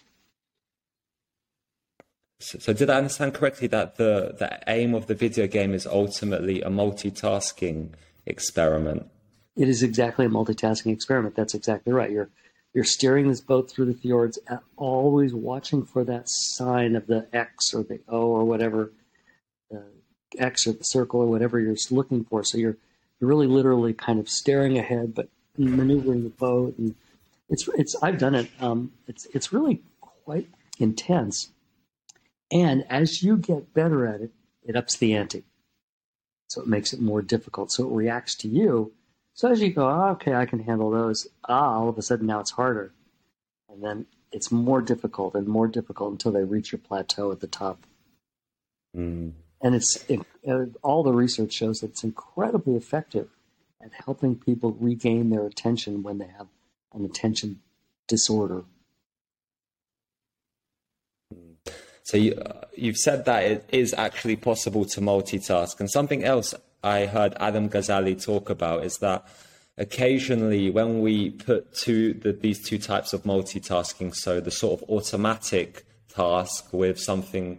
[2.44, 5.86] So, so did I understand correctly that the, the aim of the video game is
[5.86, 7.94] ultimately a multitasking
[8.26, 9.10] experiment?
[9.56, 11.36] It is exactly a multitasking experiment.
[11.36, 12.10] That's exactly right.
[12.10, 12.28] You're
[12.74, 17.28] you're steering this boat through the fjords, and always watching for that sign of the
[17.32, 18.90] X or the O or whatever,
[19.70, 19.84] the
[20.36, 22.42] X or the circle or whatever you're looking for.
[22.42, 22.76] So you're
[23.20, 26.94] you're really literally kind of staring ahead, but maneuvering the boat, and
[27.48, 28.50] it's it's I've done it.
[28.60, 30.48] Um, it's it's really quite
[30.80, 31.50] intense,
[32.50, 35.44] and as you get better at it, it ups the ante.
[36.48, 37.72] So it makes it more difficult.
[37.72, 38.92] So it reacts to you.
[39.32, 41.26] So as you go, oh, okay, I can handle those.
[41.48, 42.92] Ah, all of a sudden now it's harder.
[43.68, 47.46] And then it's more difficult and more difficult until they reach your plateau at the
[47.46, 47.86] top.
[48.96, 49.32] Mm.
[49.60, 53.30] And it's it, uh, all the research shows that it's incredibly effective
[53.82, 56.46] at helping people regain their attention when they have
[56.92, 57.60] an attention
[58.06, 58.64] disorder.
[62.04, 62.40] So you,
[62.76, 65.80] you've said that it is actually possible to multitask.
[65.80, 69.26] And something else I heard Adam Gazzaley talk about is that
[69.78, 74.90] occasionally when we put two, the, these two types of multitasking, so the sort of
[74.90, 77.58] automatic task with something,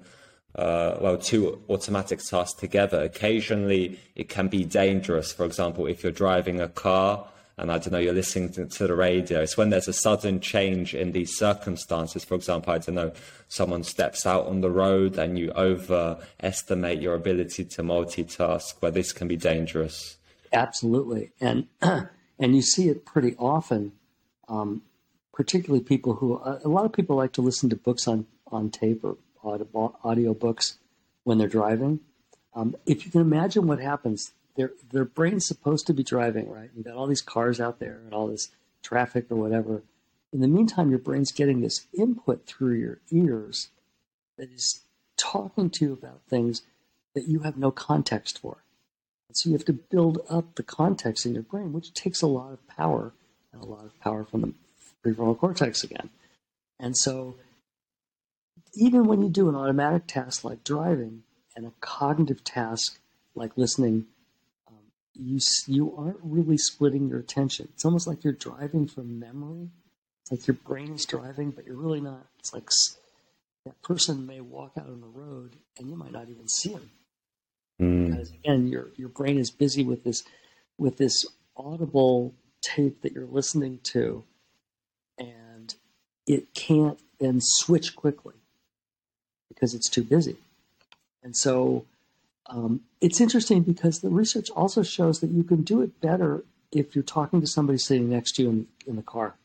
[0.53, 5.33] uh, well, two automatic tasks together, occasionally it can be dangerous.
[5.33, 8.87] For example, if you're driving a car and I don't know, you're listening to, to,
[8.87, 9.41] the radio.
[9.41, 12.25] It's when there's a sudden change in these circumstances.
[12.25, 13.13] For example, I don't know,
[13.47, 19.13] someone steps out on the road and you overestimate your ability to multitask, where this
[19.13, 20.17] can be dangerous.
[20.51, 23.93] Absolutely, and and you see it pretty often,
[24.47, 24.81] um,
[25.33, 29.03] particularly people who a lot of people like to listen to books on on tape
[29.03, 30.77] or audio, audio books
[31.23, 31.99] when they're driving.
[32.53, 36.69] Um, if you can imagine what happens, their their brain's supposed to be driving, right?
[36.75, 38.49] You've got all these cars out there and all this
[38.83, 39.83] traffic or whatever.
[40.31, 43.69] In the meantime, your brain's getting this input through your ears
[44.37, 44.81] that is
[45.17, 46.61] talking to you about things
[47.13, 48.63] that you have no context for.
[49.29, 52.27] And so you have to build up the context in your brain, which takes a
[52.27, 53.13] lot of power
[53.53, 54.53] and a lot of power from the
[55.03, 56.09] prefrontal cortex again.
[56.79, 57.35] And so
[58.73, 61.23] even when you do an automatic task like driving
[61.55, 62.99] and a cognitive task
[63.33, 64.07] like listening
[65.15, 67.69] you you aren't really splitting your attention.
[67.73, 69.69] It's almost like you're driving from memory.
[70.21, 72.25] It's like your brain is driving, but you're really not.
[72.39, 72.69] It's like
[73.65, 76.89] that person may walk out on the road and you might not even see him
[77.81, 78.09] mm.
[78.09, 80.23] because again, your your brain is busy with this
[80.77, 81.25] with this
[81.57, 84.23] audible tape that you're listening to,
[85.17, 85.75] and
[86.27, 88.35] it can't then switch quickly
[89.49, 90.37] because it's too busy,
[91.23, 91.85] and so
[92.47, 96.95] um, it's interesting because the research also shows that you can do it better if
[96.95, 99.35] you're talking to somebody sitting next to you in, in the car.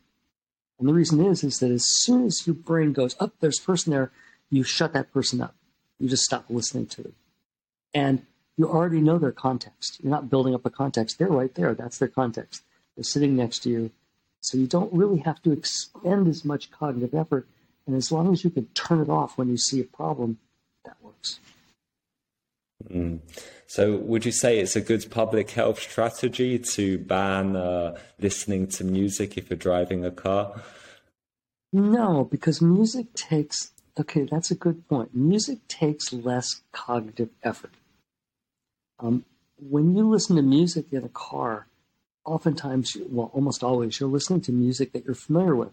[0.79, 3.59] And the reason is, is that as soon as your brain goes up, oh, there's
[3.59, 4.11] a person there,
[4.49, 5.55] you shut that person up.
[5.99, 7.15] You just stop listening to them.
[7.93, 10.01] And you already know their context.
[10.03, 11.19] You're not building up a context.
[11.19, 11.75] They're right there.
[11.75, 12.63] That's their context.
[12.97, 13.91] They're sitting next to you.
[14.41, 17.47] So you don't really have to expend as much cognitive effort.
[17.87, 20.39] And as long as you can turn it off when you see a problem,
[20.85, 21.41] that works.
[22.89, 23.21] Mm.
[23.67, 28.85] So, would you say it's a good public health strategy to ban uh, listening to
[28.85, 30.61] music if you're driving a car?
[31.73, 35.15] No, because music takes, okay, that's a good point.
[35.15, 37.71] Music takes less cognitive effort.
[38.99, 39.25] Um,
[39.57, 41.67] when you listen to music in a car,
[42.25, 45.73] oftentimes, well, almost always, you're listening to music that you're familiar with.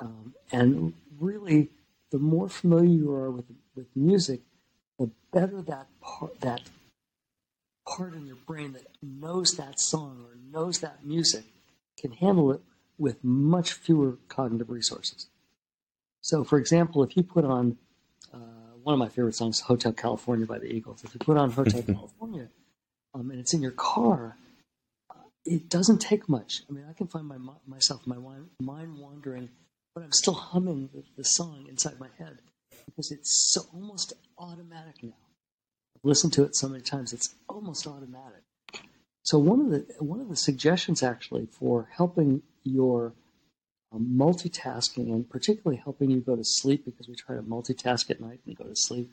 [0.00, 1.70] Um, and really,
[2.10, 4.42] the more familiar you are with, with music,
[5.04, 6.62] the better that part that
[7.86, 11.44] part in your brain that knows that song or knows that music
[11.98, 12.60] can handle it
[12.98, 15.26] with much fewer cognitive resources.
[16.20, 17.76] So, for example, if you put on
[18.32, 18.38] uh,
[18.82, 21.82] one of my favorite songs, "Hotel California" by the Eagles, if you put on "Hotel
[21.86, 22.48] California"
[23.14, 24.36] um, and it's in your car,
[25.10, 25.14] uh,
[25.44, 26.62] it doesn't take much.
[26.68, 27.36] I mean, I can find my
[27.66, 28.16] myself my
[28.60, 29.50] mind wandering,
[29.94, 32.38] but I'm still humming the, the song inside my head
[32.86, 35.12] because it's so almost automatic now.
[35.96, 38.42] I've listened to it so many times; it's almost automatic.
[39.22, 43.14] So one of the one of the suggestions actually for helping your
[43.92, 48.20] um, multitasking and particularly helping you go to sleep because we try to multitask at
[48.20, 49.10] night and go to sleep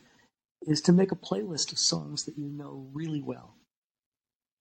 [0.67, 3.55] is to make a playlist of songs that you know really well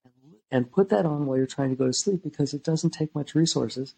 [0.05, 0.13] and,
[0.51, 3.13] and put that on while you're trying to go to sleep because it doesn't take
[3.15, 3.95] much resources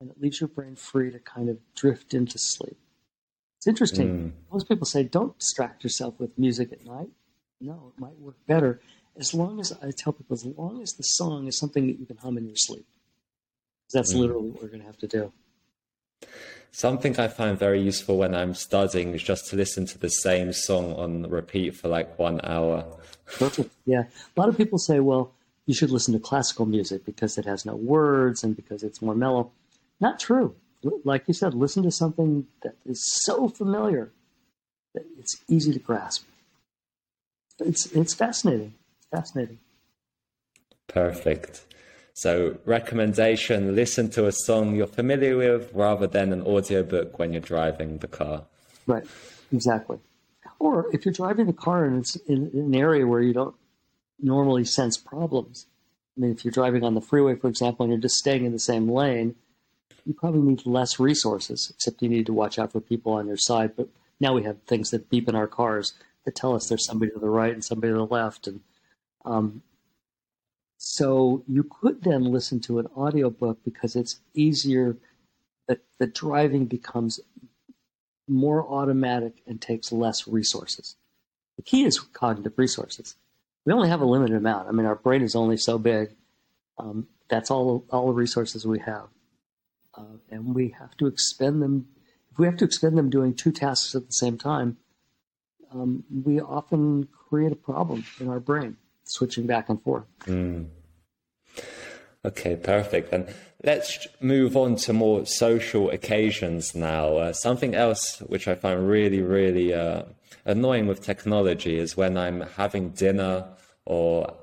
[0.00, 2.78] and it leaves your brain free to kind of drift into sleep.
[3.64, 4.08] It's interesting.
[4.08, 4.52] Mm.
[4.52, 7.08] Most people say don't distract yourself with music at night.
[7.62, 8.78] No, it might work better
[9.16, 12.04] as long as I tell people, as long as the song is something that you
[12.04, 12.84] can hum in your sleep.
[13.94, 14.18] That's mm.
[14.18, 15.32] literally what we're going to have to do.
[16.72, 20.52] Something I find very useful when I'm studying is just to listen to the same
[20.52, 22.84] song on repeat for like one hour.
[23.38, 23.70] Perfect.
[23.86, 24.04] Yeah.
[24.36, 25.32] A lot of people say, well,
[25.64, 29.14] you should listen to classical music because it has no words and because it's more
[29.14, 29.52] mellow.
[30.00, 30.54] Not true.
[31.04, 34.10] Like you said, listen to something that is so familiar
[34.94, 36.24] that it's easy to grasp.
[37.58, 38.74] It's it's fascinating.
[38.98, 39.58] It's fascinating.
[40.88, 41.64] Perfect.
[42.16, 47.40] So, recommendation listen to a song you're familiar with rather than an audiobook when you're
[47.42, 48.44] driving the car.
[48.86, 49.04] Right,
[49.52, 49.98] exactly.
[50.60, 53.56] Or if you're driving the car and it's in an area where you don't
[54.20, 55.66] normally sense problems,
[56.16, 58.52] I mean, if you're driving on the freeway, for example, and you're just staying in
[58.52, 59.34] the same lane,
[60.06, 63.36] you probably need less resources, except you need to watch out for people on your
[63.36, 63.76] side.
[63.76, 63.88] But
[64.20, 67.18] now we have things that beep in our cars that tell us there's somebody to
[67.18, 68.46] the right and somebody to the left.
[68.46, 68.60] And
[69.24, 69.62] um,
[70.78, 74.96] so you could then listen to an audiobook because it's easier
[75.66, 77.20] that the driving becomes
[78.28, 80.96] more automatic and takes less resources.
[81.56, 83.16] The key is cognitive resources.
[83.64, 84.68] We only have a limited amount.
[84.68, 86.10] I mean, our brain is only so big.
[86.78, 89.08] Um, that's all all the resources we have,
[89.96, 91.88] uh, and we have to expend them.
[92.30, 94.78] If we have to expend them doing two tasks at the same time,
[95.72, 100.04] um, we often create a problem in our brain switching back and forth.
[100.26, 100.68] Mm.
[102.24, 103.12] Okay, perfect.
[103.12, 103.32] And
[103.64, 107.16] let's move on to more social occasions now.
[107.16, 110.04] Uh, something else which I find really, really uh,
[110.44, 113.48] annoying with technology is when I'm having dinner
[113.84, 114.34] or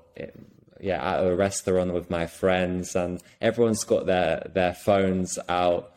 [0.81, 5.91] yeah at a restaurant with my friends and everyone's got their their phones out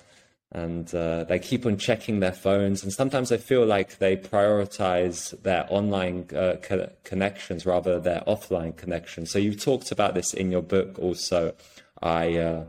[0.55, 2.85] and uh, they keep on checking their phones.
[2.85, 8.23] And sometimes I feel like they prioritize their online uh, co- connections rather than their
[8.29, 9.33] offline connections.
[9.33, 11.55] So you talked about this in your book also.
[12.01, 12.65] I, uh,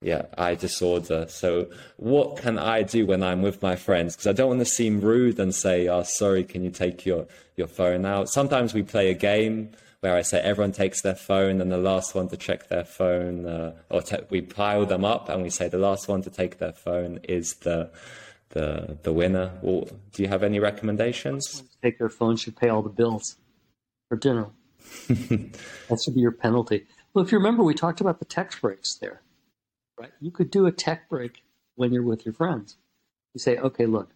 [0.00, 1.28] yeah, iDisorder.
[1.28, 1.66] So
[1.96, 4.14] what can I do when I'm with my friends?
[4.14, 7.26] Because I don't want to seem rude and say, "Oh, sorry, can you take your
[7.56, 11.60] your phone out?" Sometimes we play a game where I say everyone takes their phone
[11.60, 15.28] and the last one to check their phone, uh, or te- we pile them up
[15.28, 17.90] and we say the last one to take their phone is the
[18.50, 19.58] the the winner.
[19.62, 21.62] Well, do you have any recommendations?
[21.82, 23.36] Take their phone should pay all the bills
[24.08, 24.48] for dinner.
[25.08, 26.86] that should be your penalty.
[27.12, 29.22] Well, if you remember, we talked about the tech breaks there,
[29.98, 30.12] right?
[30.20, 31.42] You could do a tech break
[31.74, 32.76] when you're with your friends.
[33.34, 34.10] You say, okay, look,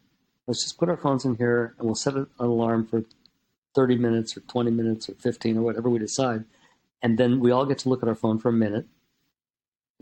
[0.46, 3.04] let's just put our phones in here and we'll set an alarm for
[3.74, 6.44] 30 minutes or 20 minutes or 15 or whatever we decide.
[7.02, 8.86] And then we all get to look at our phone for a minute.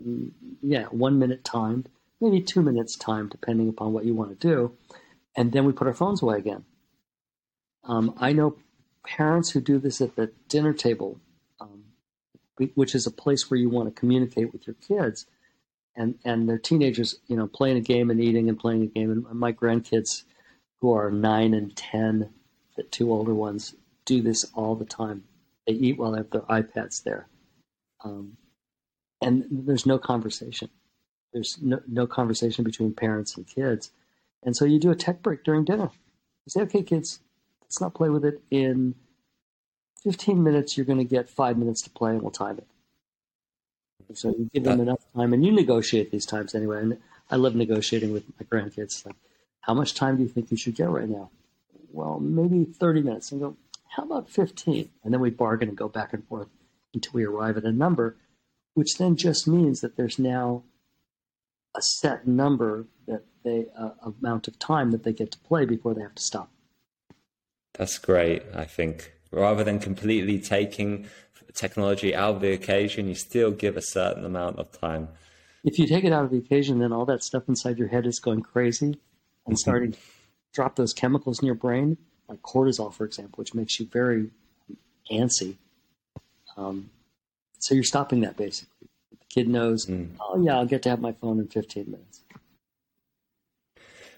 [0.03, 4.47] Mm, yeah, one minute timed, maybe two minutes timed, depending upon what you want to
[4.47, 4.75] do.
[5.35, 6.65] And then we put our phones away again.
[7.83, 8.57] Um, I know
[9.05, 11.19] parents who do this at the dinner table,
[11.59, 11.85] um,
[12.75, 15.25] which is a place where you want to communicate with your kids.
[15.95, 19.11] And, and they're teenagers, you know, playing a game and eating and playing a game.
[19.11, 20.23] And my grandkids,
[20.79, 22.29] who are nine and 10,
[22.79, 25.25] the two older ones do this all the time.
[25.67, 27.27] They eat while they have their iPads there.
[28.03, 28.37] Um,
[29.21, 30.69] and there's no conversation.
[31.33, 33.91] There's no, no conversation between parents and kids.
[34.43, 35.91] And so you do a tech break during dinner.
[36.45, 37.19] You say, okay, kids,
[37.61, 38.41] let's not play with it.
[38.49, 38.95] In
[40.03, 42.67] 15 minutes, you're going to get five minutes to play and we'll time it.
[44.17, 46.79] So you give them enough time and you negotiate these times anyway.
[46.81, 46.97] And
[47.29, 49.05] I love negotiating with my grandkids.
[49.05, 49.17] Like,
[49.59, 51.29] how much time do you think you should get right now?
[51.91, 53.57] Well, maybe 30 minutes and go,
[53.89, 54.89] how about 15?
[55.03, 56.47] And then we bargain and go back and forth
[56.93, 58.17] until we arrive at a number,
[58.73, 60.63] which then just means that there's now
[61.75, 65.93] a set number that they, uh, amount of time that they get to play before
[65.93, 66.51] they have to stop.
[67.73, 69.13] That's great, I think.
[69.31, 71.07] Rather than completely taking
[71.53, 75.09] technology out of the occasion, you still give a certain amount of time.
[75.63, 78.05] If you take it out of the occasion, then all that stuff inside your head
[78.05, 78.97] is going crazy
[79.45, 79.95] and starting
[80.53, 81.97] drop those chemicals in your brain,
[82.27, 84.31] like cortisol, for example, which makes you very
[85.11, 85.55] antsy.
[86.57, 86.89] Um,
[87.59, 88.89] so you're stopping that basically.
[89.11, 90.09] The kid knows, mm.
[90.19, 92.21] oh, yeah, I'll get to have my phone in 15 minutes.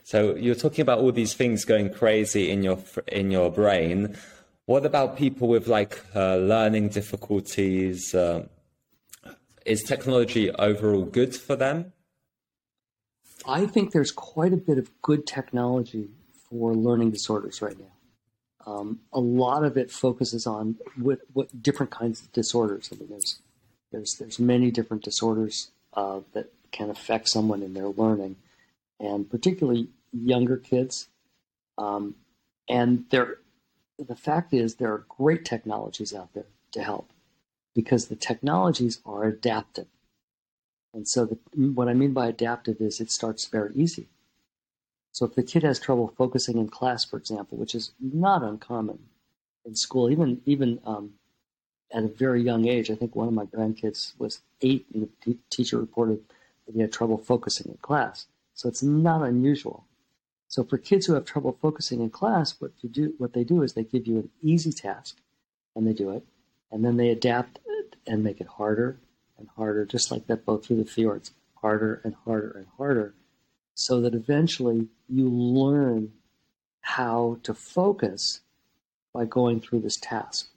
[0.04, 4.18] So you're talking about all these things going crazy in your in your brain.
[4.66, 8.14] What about people with like uh, learning difficulties?
[8.14, 8.48] Uh,
[9.66, 11.94] is technology overall good for them?
[13.46, 16.10] I think there's quite a bit of good technology
[16.52, 18.72] for learning disorders right now.
[18.72, 22.90] Um, a lot of it focuses on what, what different kinds of disorders.
[22.92, 23.40] I mean, there's
[23.92, 28.36] there's there's many different disorders uh, that can affect someone in their learning,
[29.00, 31.08] and particularly younger kids.
[31.78, 32.16] Um,
[32.70, 33.38] and there,
[33.98, 37.10] the fact is, there are great technologies out there to help
[37.74, 39.88] because the technologies are adaptive.
[40.94, 44.08] And so, the, what I mean by adaptive is it starts very easy.
[45.12, 49.00] So if the kid has trouble focusing in class, for example, which is not uncommon
[49.66, 51.14] in school, even even um,
[51.92, 55.34] at a very young age, I think one of my grandkids was eight, and the
[55.34, 56.24] t- teacher reported
[56.66, 58.28] that he had trouble focusing in class.
[58.54, 59.86] So it's not unusual.
[60.48, 63.64] So for kids who have trouble focusing in class, what you do, what they do
[63.64, 65.18] is they give you an easy task,
[65.76, 66.26] and they do it,
[66.72, 68.98] and then they adapt it and make it harder
[69.38, 71.32] and harder, just like that boat through the fjords,
[71.62, 73.14] harder and harder and harder
[73.82, 76.12] so that eventually you learn
[76.82, 78.42] how to focus
[79.14, 80.50] by going through this task.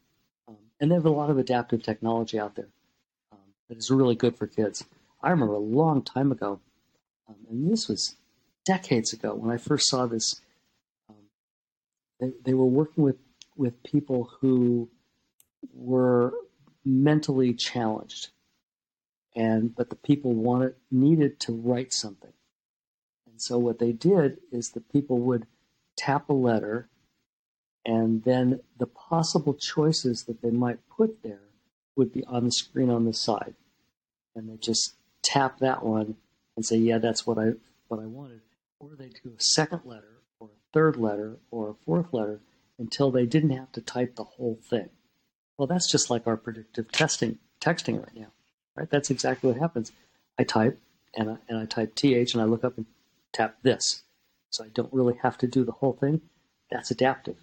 [0.46, 2.68] Um, and they have a lot of adaptive technology out there
[3.32, 4.84] um, that is really good for kids.
[5.22, 6.60] I remember a long time ago,
[7.28, 8.14] um, and this was
[8.64, 10.40] decades ago when I first saw this.
[11.08, 11.16] Um,
[12.20, 13.16] they, they were working with,
[13.56, 14.90] with people who
[15.72, 16.34] were
[16.84, 18.28] mentally challenged,
[19.34, 22.34] and but the people wanted needed to write something
[23.34, 25.48] and so what they did is the people would
[25.96, 26.88] tap a letter
[27.84, 31.40] and then the possible choices that they might put there
[31.96, 33.56] would be on the screen on the side.
[34.36, 36.14] And they just tap that one
[36.54, 37.54] and say, yeah, that's what I
[37.88, 38.42] what I wanted.
[38.78, 42.38] Or they do a second letter or a third letter or a fourth letter
[42.78, 44.90] until they didn't have to type the whole thing.
[45.58, 48.30] Well, that's just like our predictive testing texting right now,
[48.76, 48.88] right?
[48.88, 49.90] That's exactly what happens.
[50.38, 50.78] I type
[51.16, 52.86] and I, and I type th and I look up and
[53.34, 54.02] tap this.
[54.50, 56.22] So I don't really have to do the whole thing.
[56.70, 57.36] That's adaptive.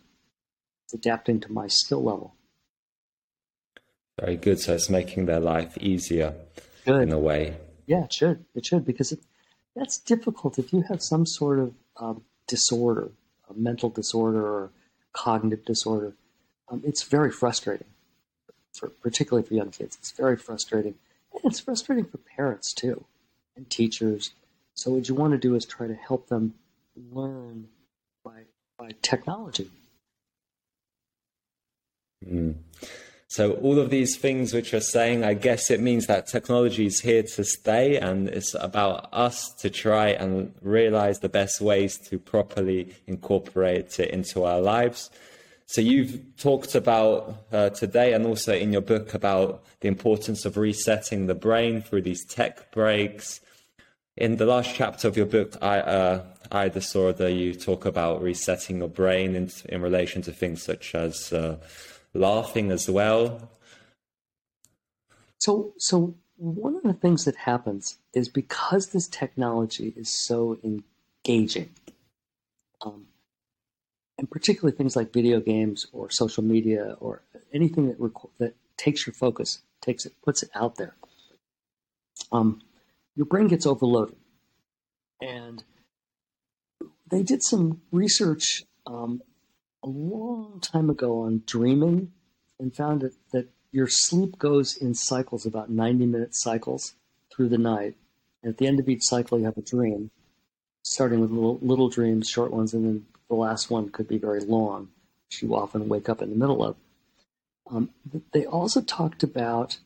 [0.86, 2.36] It's adapting to my skill level.
[4.20, 4.60] Very good.
[4.60, 6.34] So it's making their life easier
[6.86, 7.04] good.
[7.04, 7.58] in a way.
[7.86, 8.46] Yeah, it should.
[8.56, 9.20] It should because it,
[9.76, 13.12] that's difficult if you have some sort of um, disorder,
[13.50, 14.72] a mental disorder or
[15.14, 16.14] cognitive disorder.
[16.70, 17.88] Um, it's very frustrating,
[18.74, 19.98] for, particularly for young kids.
[20.00, 20.96] It's very frustrating.
[21.34, 23.06] And it's frustrating for parents too,
[23.56, 24.32] and teachers
[24.82, 26.56] so what you want to do is try to help them
[27.12, 27.68] learn
[28.26, 28.46] by
[28.80, 29.70] by technology.
[32.28, 32.56] Mm.
[33.28, 37.00] So all of these things which you're saying, I guess it means that technology is
[37.02, 42.18] here to stay, and it's about us to try and realize the best ways to
[42.18, 45.12] properly incorporate it into our lives.
[45.68, 50.58] So you've talked about uh, today, and also in your book, about the importance of
[50.58, 53.42] resetting the brain through these tech breaks
[54.22, 58.88] in the last chapter of your book, I, uh, iDisorder, you talk about resetting your
[58.88, 61.58] brain in, in relation to things such as uh,
[62.14, 63.50] laughing as well.
[65.40, 71.72] So, so one of the things that happens is because this technology is so engaging,
[72.86, 73.08] um,
[74.20, 79.08] and particularly things like video games or social media or anything that rec- that takes
[79.08, 80.96] your focus, takes it, puts it out there.
[82.32, 82.62] Um,
[83.22, 84.16] your brain gets overloaded.
[85.22, 85.64] And
[87.08, 89.22] they did some research um,
[89.84, 92.14] a long time ago on dreaming
[92.60, 96.96] and found that, that your sleep goes in cycles, about 90 minute cycles
[97.32, 97.94] through the night.
[98.42, 100.10] And at the end of each cycle, you have a dream,
[100.82, 104.40] starting with little, little dreams, short ones, and then the last one could be very
[104.40, 104.90] long,
[105.28, 106.76] which you often wake up in the middle of.
[107.70, 107.92] Um,
[108.34, 109.78] they also talked about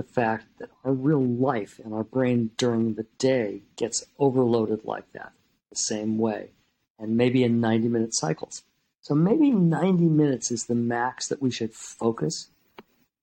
[0.00, 5.12] the fact that our real life and our brain during the day gets overloaded like
[5.12, 5.32] that,
[5.68, 6.52] the same way,
[6.98, 8.62] and maybe in 90 minute cycles.
[9.02, 12.48] So maybe 90 minutes is the max that we should focus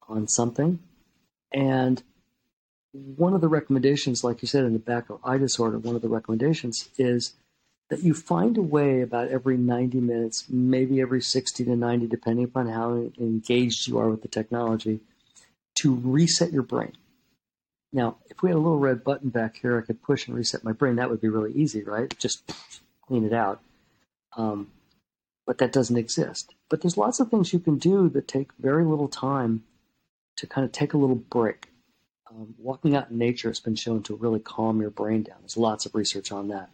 [0.07, 0.77] on something.
[1.51, 2.03] And
[2.91, 6.09] one of the recommendations, like you said in the back of iDisorder, one of the
[6.09, 7.33] recommendations is
[7.89, 12.45] that you find a way about every 90 minutes, maybe every 60 to 90, depending
[12.45, 14.99] upon how engaged you are with the technology,
[15.77, 16.93] to reset your brain.
[17.93, 20.63] Now, if we had a little red button back here, I could push and reset
[20.63, 20.97] my brain.
[20.97, 22.13] That would be really easy, right?
[22.19, 22.51] Just
[23.07, 23.61] clean it out.
[24.35, 24.71] Um,
[25.45, 26.53] but that doesn't exist.
[26.69, 29.63] But there's lots of things you can do that take very little time
[30.35, 31.69] to kind of take a little break.
[32.29, 35.37] Um, walking out in nature has been shown to really calm your brain down.
[35.39, 36.69] There's lots of research on that.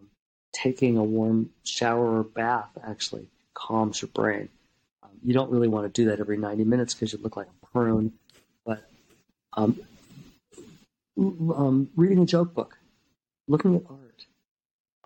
[0.00, 0.06] Um,
[0.52, 4.48] taking a warm shower or bath actually calms your brain.
[5.02, 7.48] Um, you don't really want to do that every 90 minutes because you look like
[7.48, 8.12] a prune,
[9.56, 9.80] um,
[11.18, 12.78] um, reading a joke book,
[13.48, 14.26] looking at art,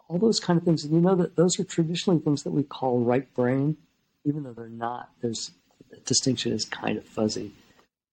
[0.09, 0.85] all those kind of things.
[0.85, 3.77] And you know that those are traditionally things that we call right brain,
[4.25, 5.11] even though they're not.
[5.21, 5.53] There's
[5.91, 7.53] the distinction is kind of fuzzy,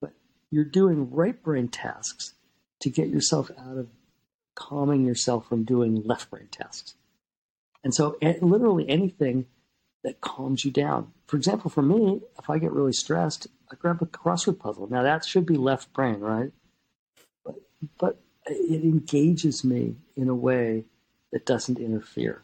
[0.02, 0.12] but
[0.52, 2.34] you're doing right brain tasks
[2.82, 3.88] to get yourself out of
[4.56, 6.96] calming yourself from doing left brain tasks.
[7.84, 9.46] And so, literally anything
[10.08, 11.12] that calms you down.
[11.26, 14.88] For example, for me, if I get really stressed, I grab a crossword puzzle.
[14.90, 16.54] Now that should be left brain, right?
[17.44, 17.56] But
[18.00, 20.86] but it engages me in a way
[21.34, 22.44] that doesn't interfere.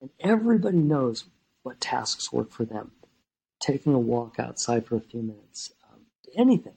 [0.00, 1.26] And everybody knows
[1.62, 2.90] what tasks work for them.
[3.60, 6.00] Taking a walk outside for a few minutes, um,
[6.36, 6.74] anything,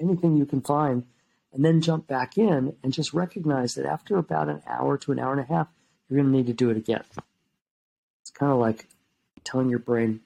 [0.00, 1.04] anything you can find,
[1.52, 5.20] and then jump back in and just recognize that after about an hour to an
[5.20, 5.68] hour and a half,
[6.08, 7.04] you're going to need to do it again.
[8.22, 8.88] It's kind of like
[9.44, 10.20] telling your brain,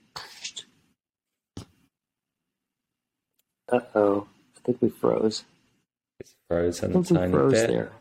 [3.70, 5.44] uh oh, I think we froze.
[6.20, 7.68] It's frozen I think we froze bit.
[7.68, 7.92] there.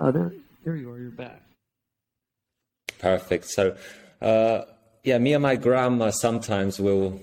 [0.00, 0.32] Oh, there,
[0.64, 0.98] there you are.
[0.98, 1.42] You're back.
[2.98, 3.48] Perfect.
[3.48, 3.76] So,
[4.20, 4.62] uh,
[5.04, 7.20] yeah, me and my grandma sometimes will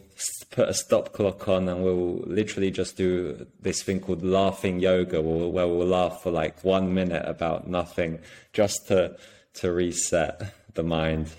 [0.50, 5.22] put a stop clock on and we'll literally just do this thing called laughing yoga
[5.22, 8.20] where we'll laugh for like one minute about nothing
[8.52, 9.16] just to
[9.54, 11.30] to reset the mind.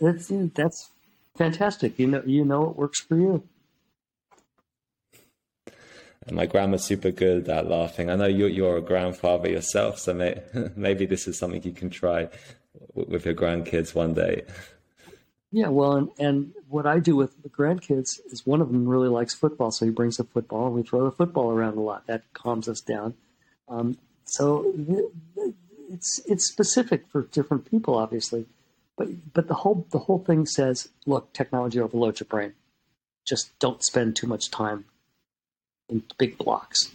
[0.00, 0.90] That's that's
[1.36, 1.98] fantastic.
[1.98, 3.42] You know you know what works for you.
[6.26, 8.10] And my grandma's super good at laughing.
[8.10, 10.42] I know you're, you're a grandfather yourself, so may,
[10.76, 12.28] maybe this is something you can try
[12.92, 14.42] with your grandkids one day.
[15.50, 19.08] Yeah, well, and, and what I do with the grandkids is one of them really
[19.08, 22.06] likes football, so he brings a football and we throw the football around a lot.
[22.06, 23.14] That calms us down.
[23.68, 24.70] Um, so
[25.90, 28.46] it's it's specific for different people, obviously,
[28.96, 32.52] but but the whole the whole thing says, look, technology overloads your brain.
[33.26, 34.84] Just don't spend too much time
[35.88, 36.90] in big blocks.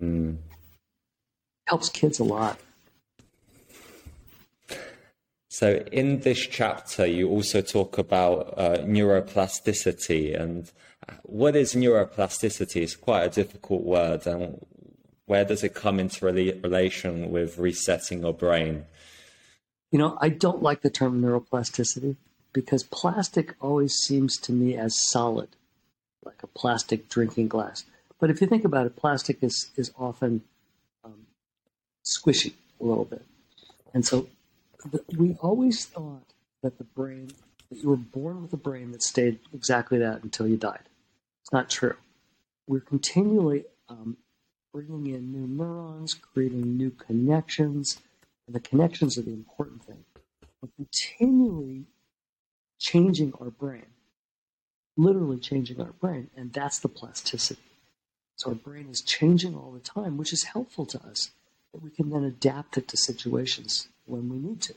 [0.00, 0.38] Mm.
[1.66, 2.58] Helps kids a lot.
[5.58, 10.40] So, in this chapter, you also talk about uh, neuroplasticity.
[10.40, 10.70] And
[11.24, 12.82] what is neuroplasticity?
[12.82, 14.24] It's quite a difficult word.
[14.28, 14.64] And
[15.26, 18.84] where does it come into relation with resetting your brain?
[19.90, 22.14] You know, I don't like the term neuroplasticity
[22.52, 25.48] because plastic always seems to me as solid,
[26.24, 27.84] like a plastic drinking glass.
[28.20, 30.44] But if you think about it, plastic is, is often
[31.02, 31.26] um,
[32.06, 33.24] squishy a little bit.
[33.92, 34.28] And so
[35.16, 37.32] we always thought that the brain,
[37.70, 40.88] that you were born with a brain that stayed exactly that until you died.
[41.42, 41.96] It's not true.
[42.66, 44.16] We're continually um,
[44.72, 47.98] bringing in new neurons, creating new connections,
[48.46, 50.04] and the connections are the important thing.
[50.60, 51.86] We're continually
[52.78, 53.86] changing our brain,
[54.96, 57.62] literally changing our brain, and that's the plasticity.
[58.36, 61.30] So our brain is changing all the time, which is helpful to us,
[61.72, 64.74] that we can then adapt it to situations when we need to.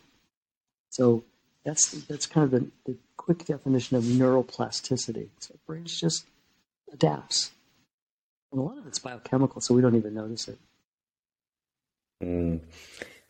[0.90, 1.24] So
[1.64, 5.30] that's that's kind of the, the quick definition of neuroplasticity.
[5.40, 6.26] So brain just
[6.92, 7.52] adapts.
[8.52, 10.58] And a lot of it's biochemical, so we don't even notice it.
[12.22, 12.60] Mm.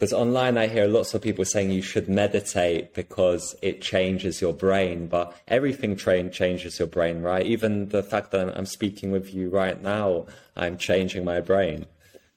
[0.01, 4.51] Because online, I hear lots of people saying you should meditate because it changes your
[4.51, 5.05] brain.
[5.05, 7.45] But everything train changes your brain, right?
[7.45, 10.25] Even the fact that I'm speaking with you right now,
[10.55, 11.85] I'm changing my brain.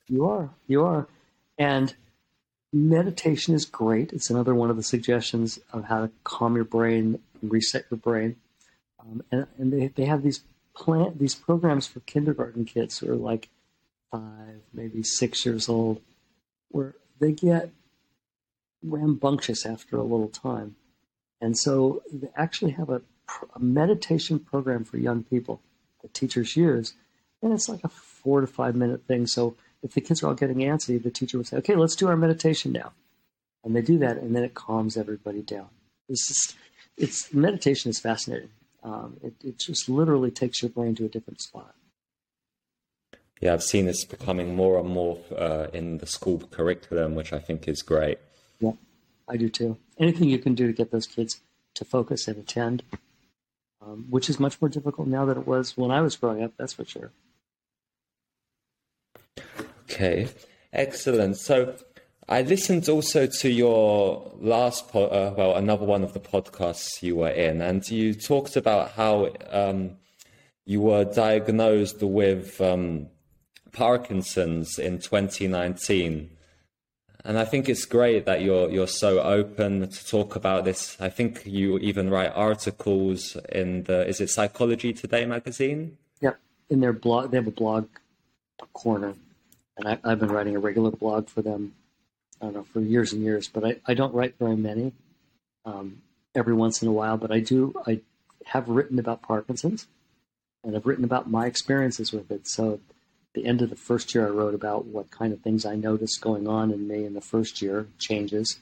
[0.09, 1.09] You are, you are,
[1.57, 1.95] and
[2.75, 4.13] meditation is great.
[4.13, 7.21] It's another one of the suggestions of how to calm your brain
[7.51, 8.37] reset your brain.
[8.99, 10.41] Um, and, and they, they have these
[10.75, 13.49] plant these programs for kindergarten kids who are like
[14.11, 16.01] five, maybe six years old,
[16.69, 17.71] where they get
[18.83, 20.75] rambunctious after a little time.
[21.41, 23.03] And so they actually have a,
[23.55, 25.61] a meditation program for young people
[26.03, 26.95] that teachers use.
[27.43, 29.27] And it's like a four to five minute thing.
[29.27, 32.09] So if the kids are all getting antsy, the teacher would say, okay, let's do
[32.09, 32.93] our meditation now.
[33.63, 35.69] And they do that, and then it calms everybody down.
[36.09, 36.57] It's just,
[36.97, 38.51] it's meditation is fascinating.
[38.83, 41.75] Um, it, it just literally takes your brain to a different spot.
[43.41, 47.39] Yeah, I've seen this becoming more and more uh, in the school curriculum, which I
[47.39, 48.19] think is great.
[48.61, 48.73] Yeah,
[49.29, 49.77] I do too.
[49.99, 51.41] Anything you can do to get those kids
[51.75, 52.83] to focus and attend,
[53.83, 56.53] um, which is much more difficult now than it was when I was growing up,
[56.57, 57.11] that's for sure.
[59.85, 60.29] Okay,
[60.73, 61.37] excellent.
[61.37, 61.77] So
[62.29, 67.17] I listened also to your last, po- uh, well, another one of the podcasts you
[67.17, 69.97] were in, and you talked about how um,
[70.65, 73.09] you were diagnosed with um,
[73.73, 76.31] Parkinson's in 2019.
[77.27, 80.97] And I think it's great that you're you're so open to talk about this.
[81.01, 85.97] I think you even write articles in the is it Psychology Today magazine?
[86.21, 87.89] Yep, in their blog, they have a blog
[88.75, 89.15] corner,
[89.77, 91.75] and I, have been writing a regular blog for them.
[92.41, 94.93] I don't know for years and years, but I, I don't write very many.
[95.65, 96.03] Um,
[96.35, 97.75] every once in a while, but I do.
[97.87, 98.01] I
[98.47, 99.87] have written about Parkinson's,
[100.63, 102.49] and I've written about my experiences with it.
[102.49, 102.81] So
[103.35, 106.21] the end of the first year, I wrote about what kind of things I noticed
[106.21, 108.59] going on in me in the first year, changes.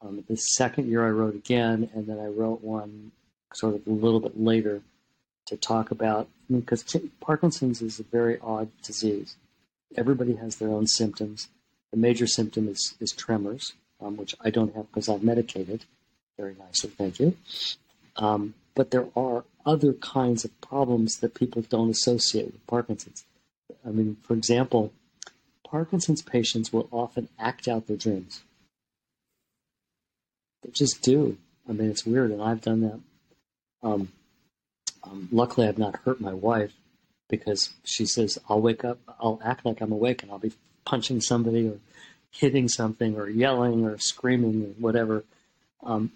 [0.00, 3.12] Um, the second year, I wrote again, and then I wrote one
[3.54, 4.82] sort of a little bit later
[5.46, 6.84] to talk about because
[7.20, 9.36] Parkinson's is a very odd disease.
[9.96, 11.48] Everybody has their own symptoms.
[11.90, 15.84] The major symptom is, is tremors, um, which I don't have because I'm medicated.
[16.36, 17.36] Very nicely, thank you.
[18.16, 23.24] Um, but there are other kinds of problems that people don't associate with Parkinson's.
[23.84, 24.92] I mean, for example,
[25.64, 28.42] Parkinson's patients will often act out their dreams.
[30.62, 31.38] They just do.
[31.68, 33.00] I mean, it's weird, and I've done that.
[33.82, 34.12] Um,
[35.04, 36.72] um, luckily, I've not hurt my wife
[37.28, 40.52] because she says, I'll wake up, I'll act like I'm awake, and I'll be
[40.84, 41.78] punching somebody or
[42.30, 45.24] hitting something or yelling or screaming or whatever.
[45.82, 46.12] Um,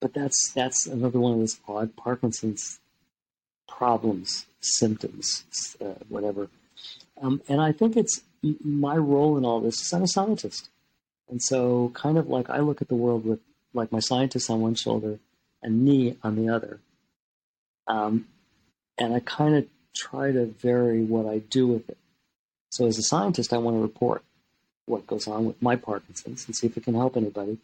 [0.00, 2.78] but that's that's another one of those odd Parkinson's
[3.68, 5.44] problems, symptoms,
[5.80, 6.48] uh, whatever.
[7.20, 10.68] Um, and I think it's my role in all this is I'm a scientist.
[11.28, 13.40] And so, kind of like I look at the world with
[13.74, 15.18] like my scientist on one shoulder
[15.62, 16.80] and me on the other.
[17.88, 18.28] Um,
[18.98, 19.66] and I kind of
[19.96, 21.98] try to vary what I do with it.
[22.70, 24.22] So, as a scientist, I want to report
[24.84, 27.58] what goes on with my Parkinson's and see if it can help anybody.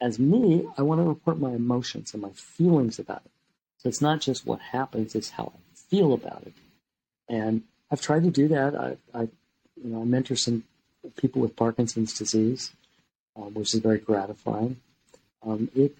[0.00, 3.30] As me, I want to report my emotions and my feelings about it.
[3.78, 6.54] So it's not just what happens; it's how I feel about it.
[7.28, 8.74] And I've tried to do that.
[8.74, 9.28] I, I
[9.82, 10.64] you know, I mentor some
[11.16, 12.72] people with Parkinson's disease,
[13.36, 14.80] um, which is very gratifying.
[15.42, 15.96] Um, it,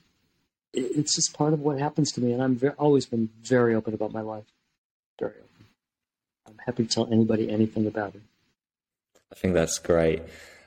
[0.72, 3.74] it, it's just part of what happens to me, and I'm very, always been very
[3.74, 4.44] open about my life.
[5.18, 5.53] Very open.
[6.54, 8.22] I'm happy to tell anybody anything about it.
[9.32, 10.22] I think that's great.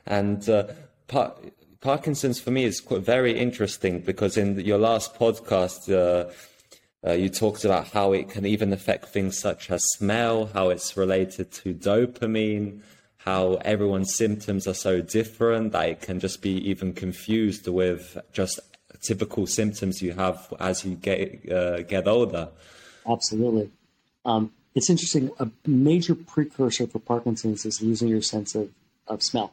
[0.06, 0.68] And uh,
[1.06, 1.34] par-
[1.80, 6.30] Parkinson's for me is quite very interesting because in your last podcast, uh,
[7.06, 10.96] uh, you talked about how it can even affect things such as smell, how it's
[10.96, 12.80] related to dopamine,
[13.18, 18.60] how everyone's symptoms are so different that it can just be even confused with just
[19.00, 22.48] typical symptoms you have as you get uh, get older.
[23.06, 23.70] Absolutely,
[24.24, 25.32] um, it's interesting.
[25.40, 28.70] A major precursor for Parkinson's is losing your sense of,
[29.08, 29.52] of smell,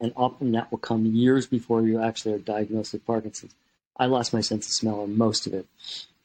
[0.00, 3.54] and often that will come years before you actually are diagnosed with Parkinson's.
[3.96, 5.66] I lost my sense of smell, or most of it,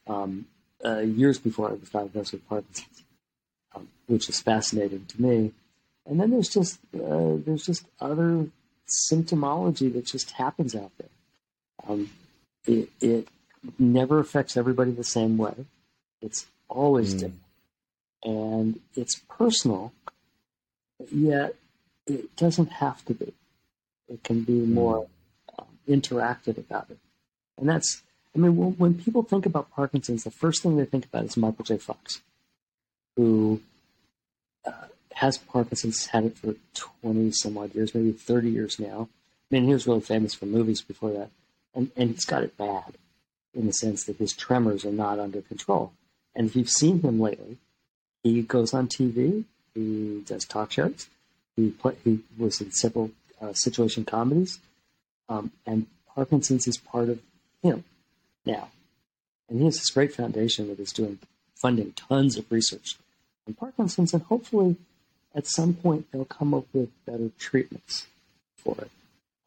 [0.08, 0.46] um,
[0.84, 3.04] uh, years before I was diagnosed with Parkinson's,
[3.76, 5.52] um, which is fascinating to me.
[6.04, 8.48] And then there's just uh, there's just other
[8.88, 11.88] symptomology that just happens out there.
[11.88, 12.10] Um,
[12.66, 13.28] it, it,
[13.78, 15.54] never affects everybody the same way.
[16.22, 17.18] It's always mm.
[17.18, 17.42] different,
[18.24, 19.92] and it's personal.
[21.10, 21.56] Yet
[22.06, 23.32] it doesn't have to be.
[24.08, 24.74] It can be hmm.
[24.74, 25.06] more
[25.58, 26.98] um, interactive about it,
[27.56, 28.02] and that's
[28.34, 31.36] I mean, when, when people think about Parkinson's, the first thing they think about is
[31.36, 31.78] Michael J.
[31.78, 32.22] Fox,
[33.16, 33.60] who
[34.64, 39.08] uh, has Parkinson's, had it for 20 some odd years, maybe 30 years now.
[39.50, 41.30] I mean, he was really famous for movies before that.
[41.74, 42.96] And, and he's got it bad
[43.52, 45.92] in the sense that his tremors are not under control.
[46.34, 47.58] And if you've seen him lately,
[48.22, 49.44] he goes on TV,
[49.74, 51.08] he does talk shows,
[51.56, 53.10] he, play, he was in several
[53.40, 54.58] uh, situation comedies,
[55.28, 57.20] um, and Parkinson's is part of
[57.62, 57.84] him
[58.44, 58.68] now.
[59.48, 61.18] And he has this great foundation that is doing
[61.60, 62.96] funding tons of research
[63.46, 64.76] on Parkinson's, and hopefully
[65.34, 68.06] at some point they'll come up with better treatments
[68.56, 68.90] for it.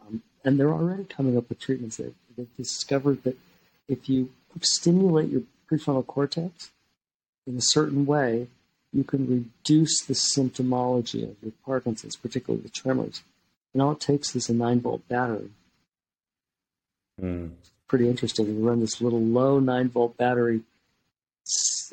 [0.02, 3.38] Um, and they're already coming up with treatments that they've discovered that
[3.88, 6.72] if you stimulate your prefrontal cortex
[7.46, 8.48] in a certain way,
[8.94, 13.24] you can reduce the symptomology of your Parkinson's, particularly the tremors.
[13.74, 15.50] And all it takes is a nine volt battery.
[17.22, 17.52] Mm
[17.94, 18.48] pretty interesting.
[18.48, 20.62] You run this little low nine volt battery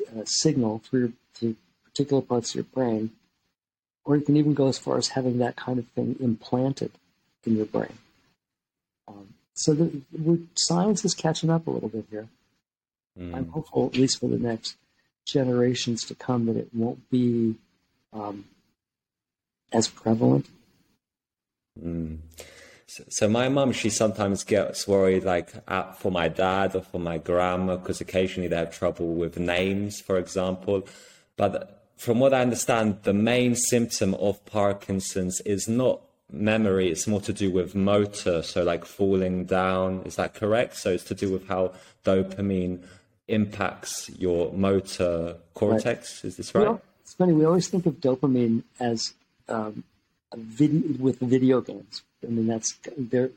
[0.09, 3.11] uh, signal through, through particular parts of your brain,
[4.03, 6.89] or you can even go as far as having that kind of thing implanted
[7.45, 7.99] in your brain.
[9.07, 12.27] Um, so the, science is catching up a little bit here.
[13.19, 13.35] Mm.
[13.35, 14.77] I'm hopeful, at least for the next
[15.25, 17.55] generations to come, that it won't be
[18.13, 18.45] um,
[19.71, 20.47] as prevalent.
[21.81, 22.17] Mm.
[22.87, 25.49] So my mum, she sometimes gets worried, like
[25.95, 30.17] for my dad or for my grandma, because occasionally they have trouble with names, for
[30.17, 30.85] example.
[31.37, 37.21] But from what I understand, the main symptom of Parkinson's is not memory, it's more
[37.21, 40.01] to do with motor, so like falling down.
[40.05, 40.75] Is that correct?
[40.75, 42.83] So it's to do with how dopamine
[43.31, 46.23] impacts your motor cortex.
[46.23, 46.27] Right.
[46.27, 46.67] Is this right?
[46.67, 47.33] Well, it's funny.
[47.33, 49.13] We always think of dopamine as
[49.49, 49.83] um,
[50.35, 52.03] video, with video games.
[52.23, 53.31] I mean, that's they're,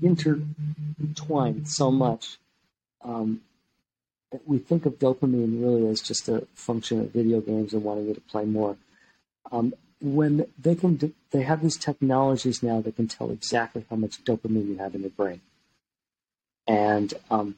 [0.00, 2.38] intertwined so much
[3.02, 3.40] um,
[4.30, 8.06] that we think of dopamine really as just a function of video games and wanting
[8.06, 8.76] you to play more.
[9.50, 13.96] Um, when they can, do, they have these technologies now that can tell exactly how
[13.96, 15.40] much dopamine you have in your brain,
[16.66, 17.56] and um,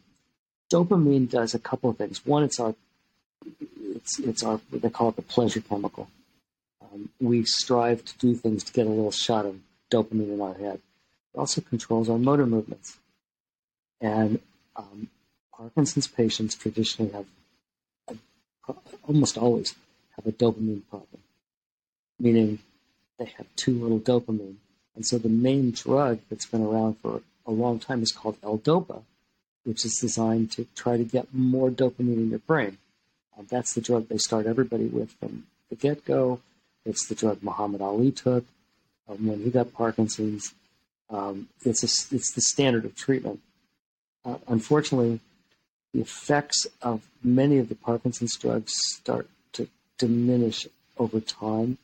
[0.70, 2.24] dopamine does a couple of things.
[2.24, 2.74] One, it's our
[3.94, 6.08] it's it's our they call it the pleasure chemical.
[6.82, 9.58] Um, we strive to do things to get a little shot of
[9.90, 10.80] dopamine in our head.
[11.34, 12.98] It also controls our motor movements,
[14.00, 14.40] and
[14.76, 15.08] um,
[15.52, 17.26] Parkinson's patients traditionally have
[18.08, 18.74] a,
[19.06, 19.74] almost always
[20.16, 21.22] have a dopamine problem,
[22.18, 22.58] meaning
[23.18, 24.56] they have too little dopamine.
[24.94, 29.02] And so the main drug that's been around for a long time is called L-Dopa,
[29.64, 32.78] which is designed to try to get more dopamine in your brain.
[33.36, 36.40] Uh, that's the drug they start everybody with from the get go.
[36.84, 38.44] It's the drug Muhammad Ali took
[39.08, 40.54] um, when he got Parkinson's.
[41.10, 43.40] Um, it's, a, it's the standard of treatment.
[44.24, 45.20] Uh, unfortunately,
[45.92, 50.66] the effects of many of the Parkinson's drugs start to diminish
[50.98, 51.78] over time.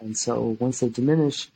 [0.00, 1.50] And so once they diminish,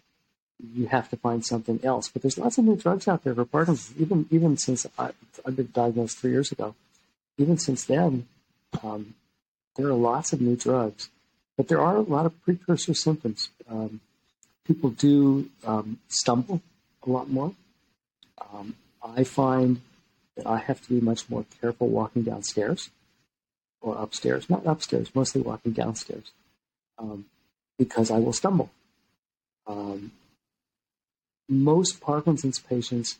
[0.58, 2.08] you have to find something else.
[2.08, 4.00] But there's lots of new drugs out there for Parkinson's.
[4.00, 5.10] Even even since I,
[5.44, 6.74] have been diagnosed three years ago,
[7.38, 8.26] even since then,
[8.82, 9.14] um,
[9.76, 11.10] there are lots of new drugs.
[11.56, 13.50] But there are a lot of precursor symptoms.
[13.68, 14.00] Um,
[14.66, 16.62] people do um, stumble
[17.06, 17.54] a lot more.
[18.52, 19.80] Um, I find
[20.36, 22.90] that I have to be much more careful walking downstairs
[23.80, 26.32] or upstairs, not upstairs, mostly walking downstairs,
[26.98, 27.26] um,
[27.78, 28.70] because I will stumble.
[29.66, 30.12] Um,
[31.48, 33.18] most Parkinson's patients,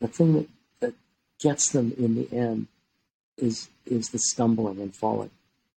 [0.00, 0.48] the thing that,
[0.80, 0.94] that
[1.40, 2.66] gets them in the end
[3.36, 5.30] is is the stumbling and falling,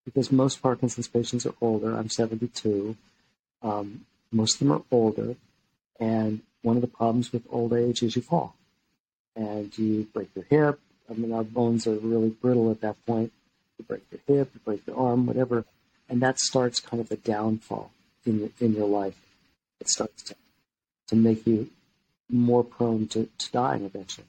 [0.06, 1.96] because most Parkinson's patients are older.
[1.96, 2.96] I'm 72.
[3.62, 5.36] Um, most of them are older,
[6.00, 8.56] and one of the problems with old age is you fall,
[9.36, 10.80] and you break your hip.
[11.10, 13.32] I mean, our bones are really brittle at that point.
[13.78, 15.66] You break your hip, you break your arm, whatever,
[16.08, 17.92] and that starts kind of a downfall
[18.26, 19.20] in your in your life.
[19.80, 20.36] It starts to
[21.10, 21.70] to make you
[22.30, 24.28] more prone to, to dying eventually.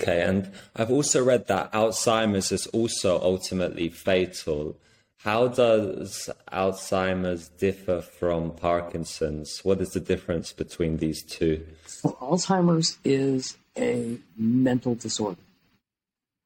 [0.00, 4.76] Okay, and I've also read that Alzheimer's is also ultimately fatal.
[5.18, 9.60] How does Alzheimer's differ from Parkinson's?
[9.62, 11.64] What is the difference between these two?
[12.02, 15.40] Well, Alzheimer's is a mental disorder.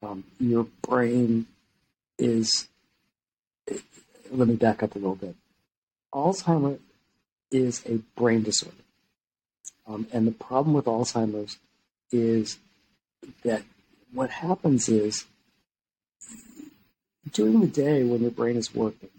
[0.01, 1.47] Um, your brain
[2.17, 2.67] is.
[4.31, 5.35] Let me back up a little bit.
[6.13, 6.79] Alzheimer's
[7.51, 8.75] is a brain disorder.
[9.87, 11.57] Um, and the problem with Alzheimer's
[12.11, 12.57] is
[13.43, 13.63] that
[14.13, 15.25] what happens is
[17.31, 19.09] during the day when your brain is working,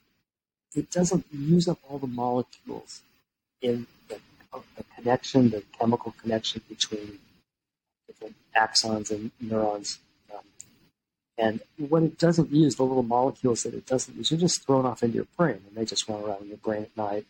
[0.75, 3.03] it doesn't use up all the molecules
[3.61, 4.19] in the,
[4.77, 7.19] the connection, the chemical connection between
[8.07, 9.99] different axons and neurons.
[10.33, 10.45] Um,
[11.37, 14.87] and when it doesn't use the little molecules that it doesn't use, you're just thrown
[14.87, 17.27] off into your brain, and they just run around in your brain at night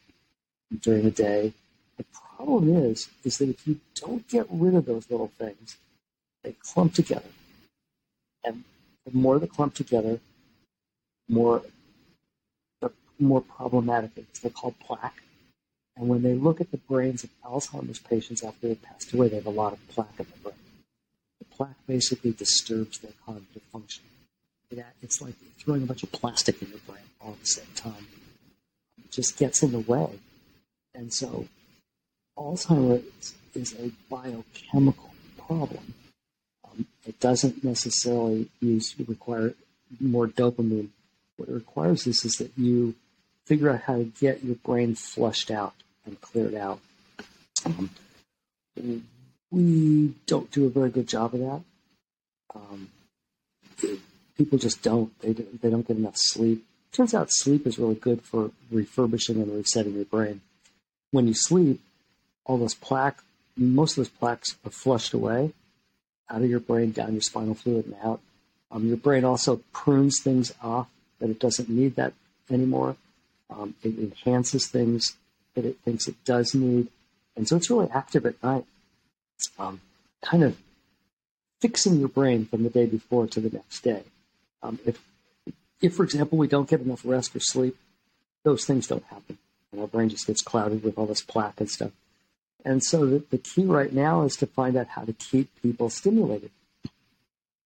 [0.78, 1.52] during the day.
[1.96, 2.04] The
[2.36, 5.76] problem is, is that if you don't get rid of those little things,
[6.42, 7.28] they clump together.
[8.44, 8.64] And
[9.04, 10.20] the more they clump together,
[11.28, 11.62] more
[12.80, 14.40] the more problematic it is.
[14.40, 15.22] They're called plaque.
[15.96, 19.36] And when they look at the brains of Alzheimer's patients after they've passed away, they
[19.36, 20.54] have a lot of plaque in the brain.
[21.40, 24.04] The plaque basically disturbs their cognitive function.
[25.02, 28.06] It's like throwing a bunch of plastic in your brain all at the same time.
[28.98, 30.18] It just gets in the way
[30.94, 31.46] and so
[32.36, 35.94] Alzheimer's is a biochemical problem.
[36.64, 39.54] Um, it doesn't necessarily use require
[40.00, 40.88] more dopamine.
[41.36, 42.94] What it requires is, is that you
[43.46, 45.74] figure out how to get your brain flushed out
[46.06, 46.80] and cleared out.
[47.64, 47.90] Um,
[49.50, 51.62] we don't do a very good job of that.
[52.54, 52.88] Um,
[54.36, 55.18] people just don't.
[55.20, 56.64] They, they don't get enough sleep.
[56.92, 60.40] Turns out sleep is really good for refurbishing and resetting your brain
[61.10, 61.80] when you sleep,
[62.44, 63.18] all those plaque,
[63.56, 65.52] most of those plaques are flushed away
[66.28, 68.20] out of your brain, down your spinal fluid, and out.
[68.70, 70.88] Um, your brain also prunes things off
[71.18, 72.12] that it doesn't need that
[72.50, 72.96] anymore.
[73.50, 75.16] Um, it enhances things
[75.54, 76.88] that it thinks it does need.
[77.36, 78.64] And so it's really active at night,
[79.58, 79.80] um,
[80.22, 80.56] kind of
[81.60, 84.04] fixing your brain from the day before to the next day.
[84.62, 85.00] Um, if
[85.80, 87.76] if, for example, we don't get enough rest or sleep,
[88.42, 89.38] those things don't happen.
[89.72, 91.92] And our brain just gets clouded with all this plaque and stuff.
[92.64, 95.90] And so the, the key right now is to find out how to keep people
[95.90, 96.50] stimulated.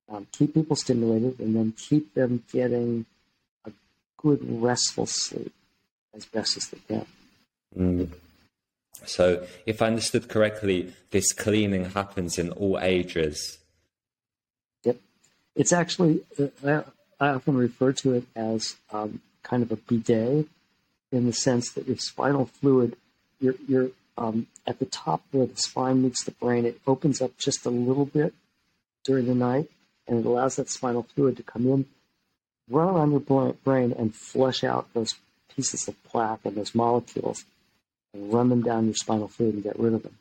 [0.08, 3.06] Um, keep people stimulated and then keep them getting
[3.64, 3.72] a
[4.18, 5.52] good restful sleep
[6.14, 7.06] as best as they can.
[7.76, 8.10] Mm.
[9.06, 13.58] So, if I understood correctly, this cleaning happens in all ages.
[14.84, 14.98] Yep.
[15.56, 16.84] It's actually, uh, I,
[17.20, 20.46] I often refer to it as um, kind of a bidet
[21.14, 22.96] in the sense that your spinal fluid,
[23.40, 27.36] your, your um, at the top where the spine meets the brain, it opens up
[27.38, 28.34] just a little bit
[29.04, 29.70] during the night,
[30.06, 31.86] and it allows that spinal fluid to come in,
[32.68, 35.14] run around your brain, and flush out those
[35.54, 37.44] pieces of plaque and those molecules,
[38.12, 40.16] and run them down your spinal fluid and get rid of them.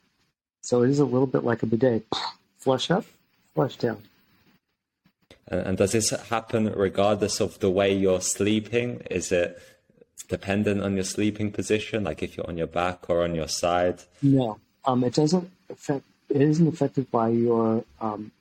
[0.61, 2.05] So it is a little bit like a bidet:
[2.57, 3.05] flush up,
[3.53, 4.03] flush down.
[5.47, 9.01] And does this happen regardless of the way you're sleeping?
[9.11, 9.61] Is it
[10.27, 14.01] dependent on your sleeping position, like if you're on your back or on your side?
[14.21, 16.03] No, um, it doesn't affect.
[16.29, 18.31] It isn't affected by your um,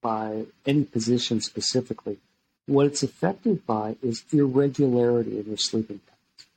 [0.00, 2.18] by any position specifically.
[2.66, 6.48] What it's affected by is irregularity in your sleeping patterns.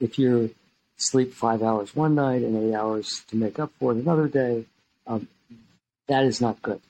[0.00, 0.54] If you
[0.96, 4.64] sleep five hours one night and eight hours to make up for it another day,
[5.06, 5.28] um,
[6.08, 6.80] that is not good.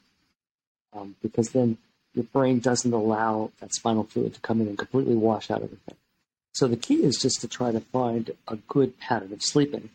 [0.92, 1.78] Um, because then
[2.14, 5.97] your brain doesn't allow that spinal fluid to come in and completely wash out everything.
[6.57, 9.91] So the key is just to try to find a good pattern of sleeping.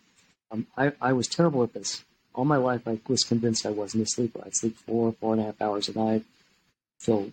[0.51, 2.03] Um, I, I, was terrible at this.
[2.35, 4.43] All my life, I was convinced I wasn't a sleeper.
[4.45, 6.23] I'd sleep four, four and a half hours a night,
[6.99, 7.31] feel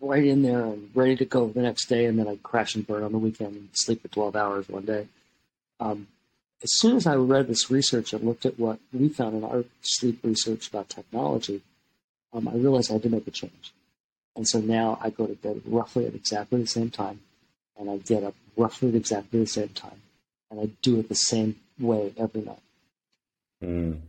[0.00, 2.86] right in there and ready to go the next day, and then I'd crash and
[2.86, 5.08] burn on the weekend and sleep for 12 hours one day.
[5.80, 6.06] Um,
[6.62, 9.64] as soon as I read this research and looked at what we found in our
[9.82, 11.60] sleep research about technology,
[12.32, 13.72] um, I realized I had to make a change.
[14.36, 17.22] And so now I go to bed roughly at exactly the same time,
[17.80, 20.02] and I get up roughly at exactly the same time.
[20.50, 22.62] And I do it the same way every night.
[23.64, 24.00] Mm.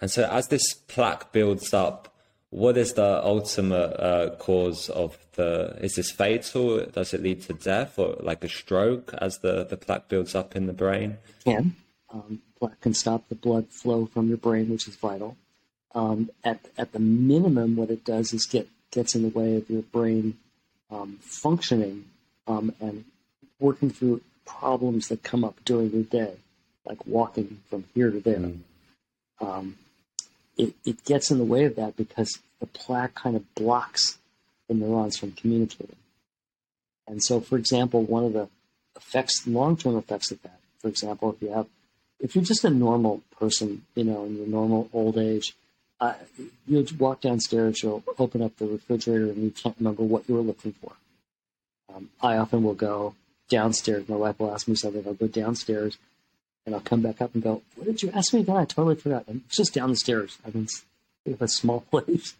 [0.00, 2.14] And so, as this plaque builds up,
[2.50, 5.76] what is the ultimate uh, cause of the?
[5.80, 6.86] Is this fatal?
[6.86, 10.56] Does it lead to death or like a stroke as the, the plaque builds up
[10.56, 11.18] in the brain?
[11.40, 11.76] It can.
[12.12, 15.36] Um, plaque can stop the blood flow from your brain, which is vital.
[15.94, 19.68] Um, at at the minimum, what it does is get gets in the way of
[19.68, 20.38] your brain
[20.90, 22.04] um, functioning
[22.46, 23.04] um, and
[23.58, 26.34] working through problems that come up during your day,
[26.84, 28.38] like walking from here to there.
[28.38, 28.60] Mm.
[29.40, 29.78] Um,
[30.56, 34.18] it, it gets in the way of that because the plaque kind of blocks
[34.68, 35.96] the neurons from communicating.
[37.06, 38.48] And so, for example, one of the
[38.96, 41.66] effects, long-term effects of that, for example, if you have,
[42.20, 45.54] if you're just a normal person, you know, in your normal old age,
[46.00, 46.14] uh,
[46.66, 50.40] you'll walk downstairs, you'll open up the refrigerator, and you can't remember what you were
[50.40, 50.92] looking for.
[51.94, 53.14] Um, I often will go,
[53.48, 54.08] downstairs.
[54.08, 55.04] My wife will ask me something.
[55.06, 55.98] I'll go downstairs
[56.66, 58.56] and I'll come back up and go, What did you ask me again?
[58.56, 59.24] I totally forgot.
[59.28, 60.38] And it's just down the stairs.
[60.46, 60.66] I mean,
[61.24, 62.34] it's a small place.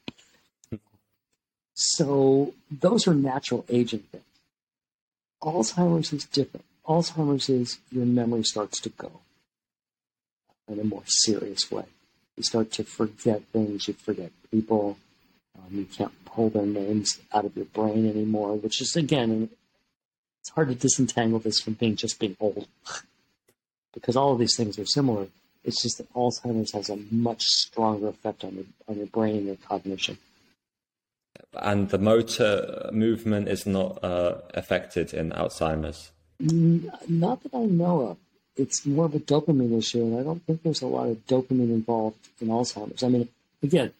[1.74, 4.24] so those are natural aging things.
[5.42, 6.64] Alzheimer's is different.
[6.86, 9.20] Alzheimer's is your memory starts to go
[10.68, 11.84] in a more serious way.
[12.36, 14.98] You start to forget things, you forget people,
[15.58, 19.50] um, you can't pull their names out of your brain anymore, which is, again,
[20.40, 22.66] it's hard to disentangle this from being just being old
[23.94, 25.28] because all of these things are similar.
[25.64, 29.46] It's just that Alzheimer's has a much stronger effect on your on your brain and
[29.46, 30.18] your cognition.
[31.54, 36.12] And the motor movement is not uh, affected in Alzheimer's.
[36.40, 38.16] Not that I know of.
[38.56, 41.70] It's more of a dopamine issue, and I don't think there's a lot of dopamine
[41.70, 43.02] involved in Alzheimer's.
[43.02, 43.28] I mean,
[43.62, 43.92] again,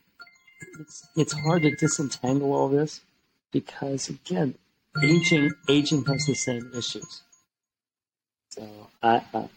[0.81, 3.01] it's it's hard to disentangle all this
[3.53, 4.55] because again,
[5.03, 7.23] aging aging has the same issues.
[8.51, 8.69] So
[9.03, 9.49] I I,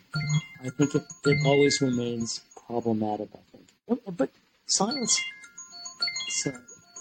[0.64, 3.30] I think it, it always remains problematic.
[3.34, 4.30] I think, but,
[4.68, 5.18] science
[6.30, 6.52] so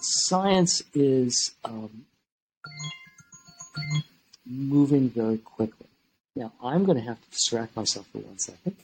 [0.01, 2.07] science is um,
[4.47, 5.89] moving very quickly.
[6.35, 8.77] Now I'm going to have to distract myself for one second.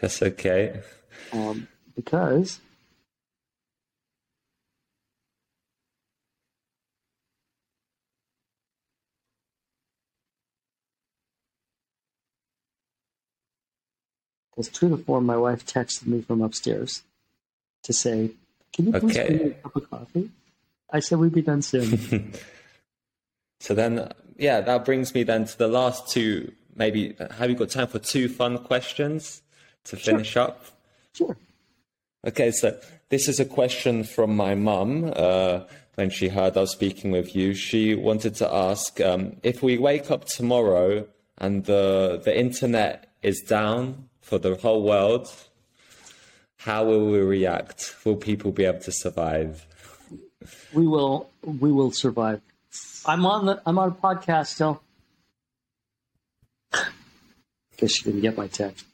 [0.00, 0.80] That's okay.
[1.32, 2.60] Um, because
[14.54, 17.02] Because true to form, my wife texted me from upstairs
[17.84, 18.30] to say,
[18.72, 19.26] "Can you please okay.
[19.28, 20.30] bring me a cup of coffee?"
[20.90, 22.32] I said we'd be done soon.
[23.60, 26.52] so then, yeah, that brings me then to the last two.
[26.76, 29.42] Maybe have you got time for two fun questions
[29.84, 30.42] to finish sure.
[30.42, 30.66] up?
[31.14, 31.36] Sure.
[32.26, 32.78] Okay, so
[33.08, 35.12] this is a question from my mum.
[35.16, 35.60] Uh,
[35.94, 39.76] when she heard I was speaking with you, she wanted to ask um, if we
[39.76, 41.06] wake up tomorrow
[41.38, 45.30] and the the internet is down for the whole world,
[46.56, 47.94] how will we react?
[48.02, 49.66] Will people be able to survive?
[50.72, 51.28] We will.
[51.44, 52.40] We will survive.
[53.04, 53.60] I'm on the.
[53.66, 54.80] I'm on a podcast still.
[57.76, 58.86] Guess you didn't get my text.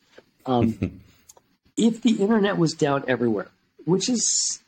[0.44, 1.00] Um,
[1.76, 3.46] if the internet was down everywhere,
[3.84, 4.58] which is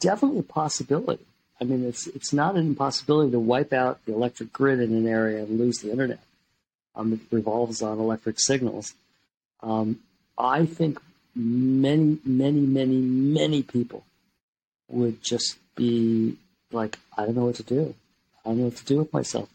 [0.00, 1.26] definitely a possibility.
[1.60, 5.06] I mean, it's it's not an impossibility to wipe out the electric grid in an
[5.06, 6.20] area and lose the internet.
[6.96, 8.94] Um, it revolves on electric signals.
[9.62, 10.00] Um,
[10.36, 10.98] I think
[11.34, 14.04] many, many, many, many people
[14.88, 16.36] would just be
[16.72, 17.94] like, I don't know what to do.
[18.44, 19.48] I don't know what to do with myself.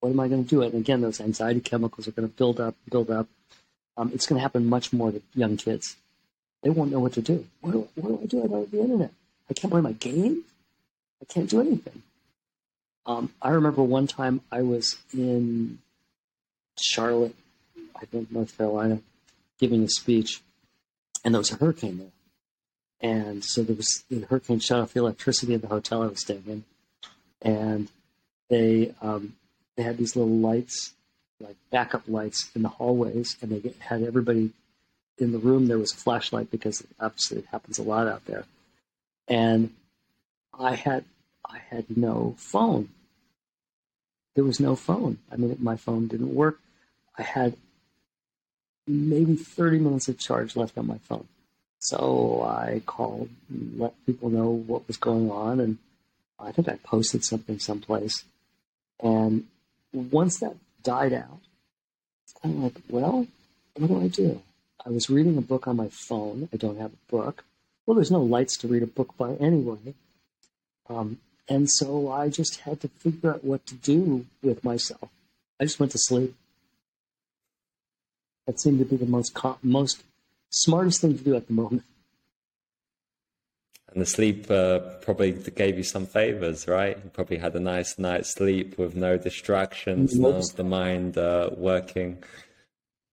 [0.00, 0.62] What am I going to do?
[0.62, 3.26] And again, those anxiety chemicals are going to build up, build up.
[3.96, 5.96] Um, it's going to happen much more to young kids.
[6.62, 7.46] They won't know what to do.
[7.60, 8.44] What do, what do I do?
[8.44, 9.10] I don't have the internet.
[9.48, 10.44] I can't play my game.
[11.22, 12.02] I can't do anything.
[13.06, 15.78] Um, I remember one time I was in
[16.78, 17.34] Charlotte,
[17.94, 19.00] I think North Carolina,
[19.58, 20.42] giving a speech,
[21.24, 22.08] and there was a hurricane there.
[23.00, 26.20] And so there was the hurricane shut off the electricity in the hotel I was
[26.20, 26.64] staying in,
[27.42, 27.88] and
[28.48, 29.36] they um,
[29.76, 30.94] they had these little lights,
[31.40, 34.52] like backup lights in the hallways, and they had everybody
[35.18, 35.66] in the room.
[35.66, 38.44] There was a flashlight because obviously it happens a lot out there,
[39.28, 39.74] and
[40.58, 41.04] I had
[41.44, 42.88] I had no phone.
[44.34, 45.18] There was no phone.
[45.30, 46.58] I mean, my phone didn't work.
[47.16, 47.56] I had
[48.86, 51.26] maybe 30 minutes of charge left on my phone.
[51.78, 55.60] So I called and let people know what was going on.
[55.60, 55.78] And
[56.38, 58.24] I think I posted something someplace.
[59.02, 59.46] And
[59.92, 61.40] once that died out,
[62.24, 63.26] it's kind of like, well,
[63.76, 64.42] what do I do?
[64.86, 66.48] I was reading a book on my phone.
[66.52, 67.44] I don't have a book.
[67.86, 69.94] Well, there's no lights to read a book by anyway.
[70.88, 71.18] Um,
[71.48, 75.10] and so I just had to figure out what to do with myself.
[75.60, 76.34] I just went to sleep.
[78.46, 80.02] That seemed to be the most most
[80.50, 81.82] smartest thing to do at the moment.
[83.94, 86.98] And the sleep uh, probably gave you some favors, right?
[87.02, 92.22] You probably had a nice night's sleep with no distractions, no the mind uh, working.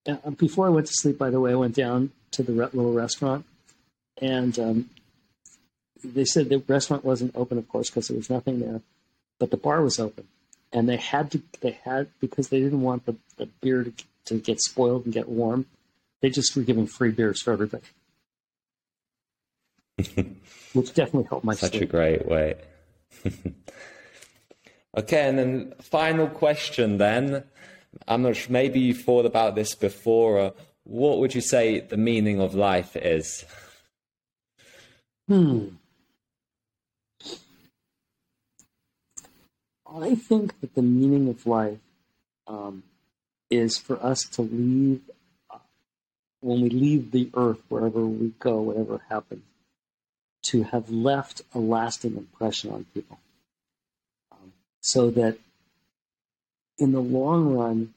[0.08, 2.94] Uh, before I went to sleep, by the way, I went down to the little
[2.94, 3.46] restaurant,
[4.20, 4.90] and um,
[6.04, 8.82] they said the restaurant wasn't open, of course, because there was nothing there,
[9.38, 10.28] but the bar was open,
[10.74, 11.44] and they had to.
[11.60, 13.94] They had because they didn't want the, the beer to
[14.26, 15.65] to get spoiled and get warm.
[16.22, 17.84] They just were giving free beers for everybody,
[20.74, 21.55] which definitely helped my.
[21.55, 21.84] Such sleep.
[21.84, 22.55] a great way.
[24.97, 26.97] okay, and then final question.
[26.97, 27.43] Then
[28.07, 28.51] I'm not sure.
[28.51, 30.39] Maybe you thought about this before.
[30.39, 30.51] Uh,
[30.84, 33.45] what would you say the meaning of life is?
[35.28, 35.69] Hmm.
[39.93, 41.80] I think that the meaning of life
[42.47, 42.84] um,
[43.52, 45.02] is for us to leave,
[46.39, 49.43] when we leave the earth, wherever we go, whatever happens,
[50.43, 53.20] to have left a lasting impression on people.
[54.32, 55.38] Um, so that
[56.80, 57.93] in the long run,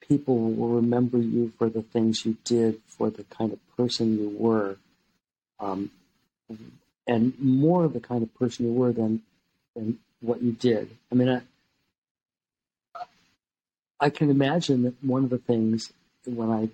[0.00, 4.34] people will remember you for the things you did, for the kind of person you
[4.38, 4.76] were,
[5.60, 5.90] um,
[7.06, 9.22] and more of the kind of person you were than,
[9.74, 10.96] than what you did.
[11.12, 11.42] I mean, I,
[14.04, 15.90] I can imagine that one of the things
[16.26, 16.68] when I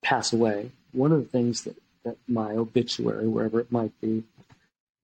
[0.00, 4.24] pass away, one of the things that, that my obituary, wherever it might be,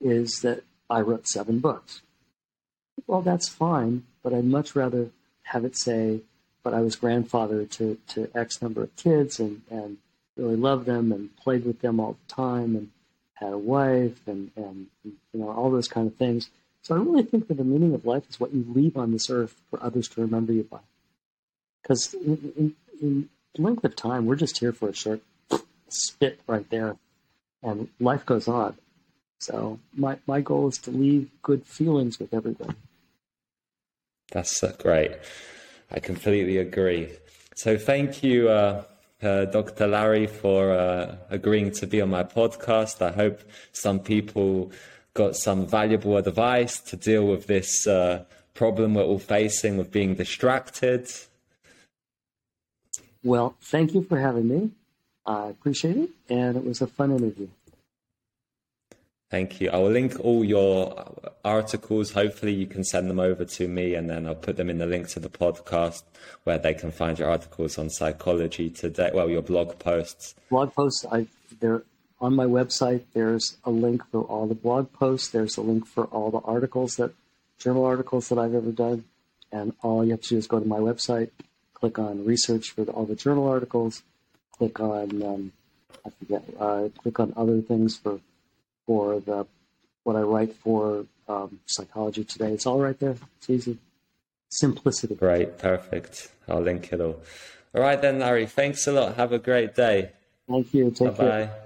[0.01, 2.01] is that I wrote seven books.
[3.07, 5.11] Well, that's fine, but I'd much rather
[5.43, 6.23] have it say,
[6.63, 9.99] but I was grandfather to, to X number of kids and, and
[10.35, 12.89] really loved them and played with them all the time and
[13.35, 16.49] had a wife and, and you know all those kind of things.
[16.85, 19.31] So I really think that the meaning of life is what you leave on this
[19.31, 20.81] earth for others to remember you by.
[21.83, 25.23] Because in, in, in length of time, we're just here for a short
[25.89, 26.97] spit right there,
[27.63, 28.77] and life goes on.
[29.41, 32.75] So my, my goal is to leave good feelings with everybody.
[34.31, 35.13] That's uh, great.
[35.91, 37.09] I completely agree.
[37.55, 38.85] So thank you, uh,
[39.23, 39.87] uh, Dr.
[39.87, 43.01] Larry, for uh, agreeing to be on my podcast.
[43.01, 43.41] I hope
[43.73, 44.71] some people
[45.15, 50.15] got some valuable advice to deal with this uh, problem we're all facing with being
[50.15, 51.09] distracted.
[53.23, 54.71] Well, thank you for having me.
[55.25, 57.49] I appreciate it, and it was a fun interview.
[59.31, 59.71] Thank you.
[59.71, 61.13] I will link all your
[61.45, 62.13] articles.
[62.13, 64.87] Hopefully, you can send them over to me, and then I'll put them in the
[64.87, 66.03] link to the podcast
[66.45, 69.11] where they can find your articles on psychology today.
[69.13, 70.35] Well, your blog posts.
[70.51, 71.27] Blog posts, I
[71.61, 71.83] they're
[72.25, 75.29] on my website, there's a link for all the blog posts.
[75.29, 77.13] There's a link for all the articles that,
[77.59, 79.05] journal articles that I've ever done.
[79.53, 81.31] And all you have to do is go to my website,
[81.75, 84.03] click on research for the, all the journal articles,
[84.53, 85.53] click on, um,
[86.05, 88.21] I forget, uh, click on other things for,
[88.87, 89.47] for the,
[90.03, 92.53] what I write for um, Psychology Today.
[92.53, 93.17] It's all right there.
[93.39, 93.79] It's easy.
[94.49, 95.15] Simplicity.
[95.15, 95.59] Great.
[95.59, 96.31] Perfect.
[96.49, 97.23] I'll link it all.
[97.75, 98.47] All right then, Larry.
[98.47, 99.17] Thanks a lot.
[99.17, 100.13] Have a great day.
[100.49, 100.91] Thank you.
[100.91, 101.17] Take Bye-bye.
[101.17, 101.64] care.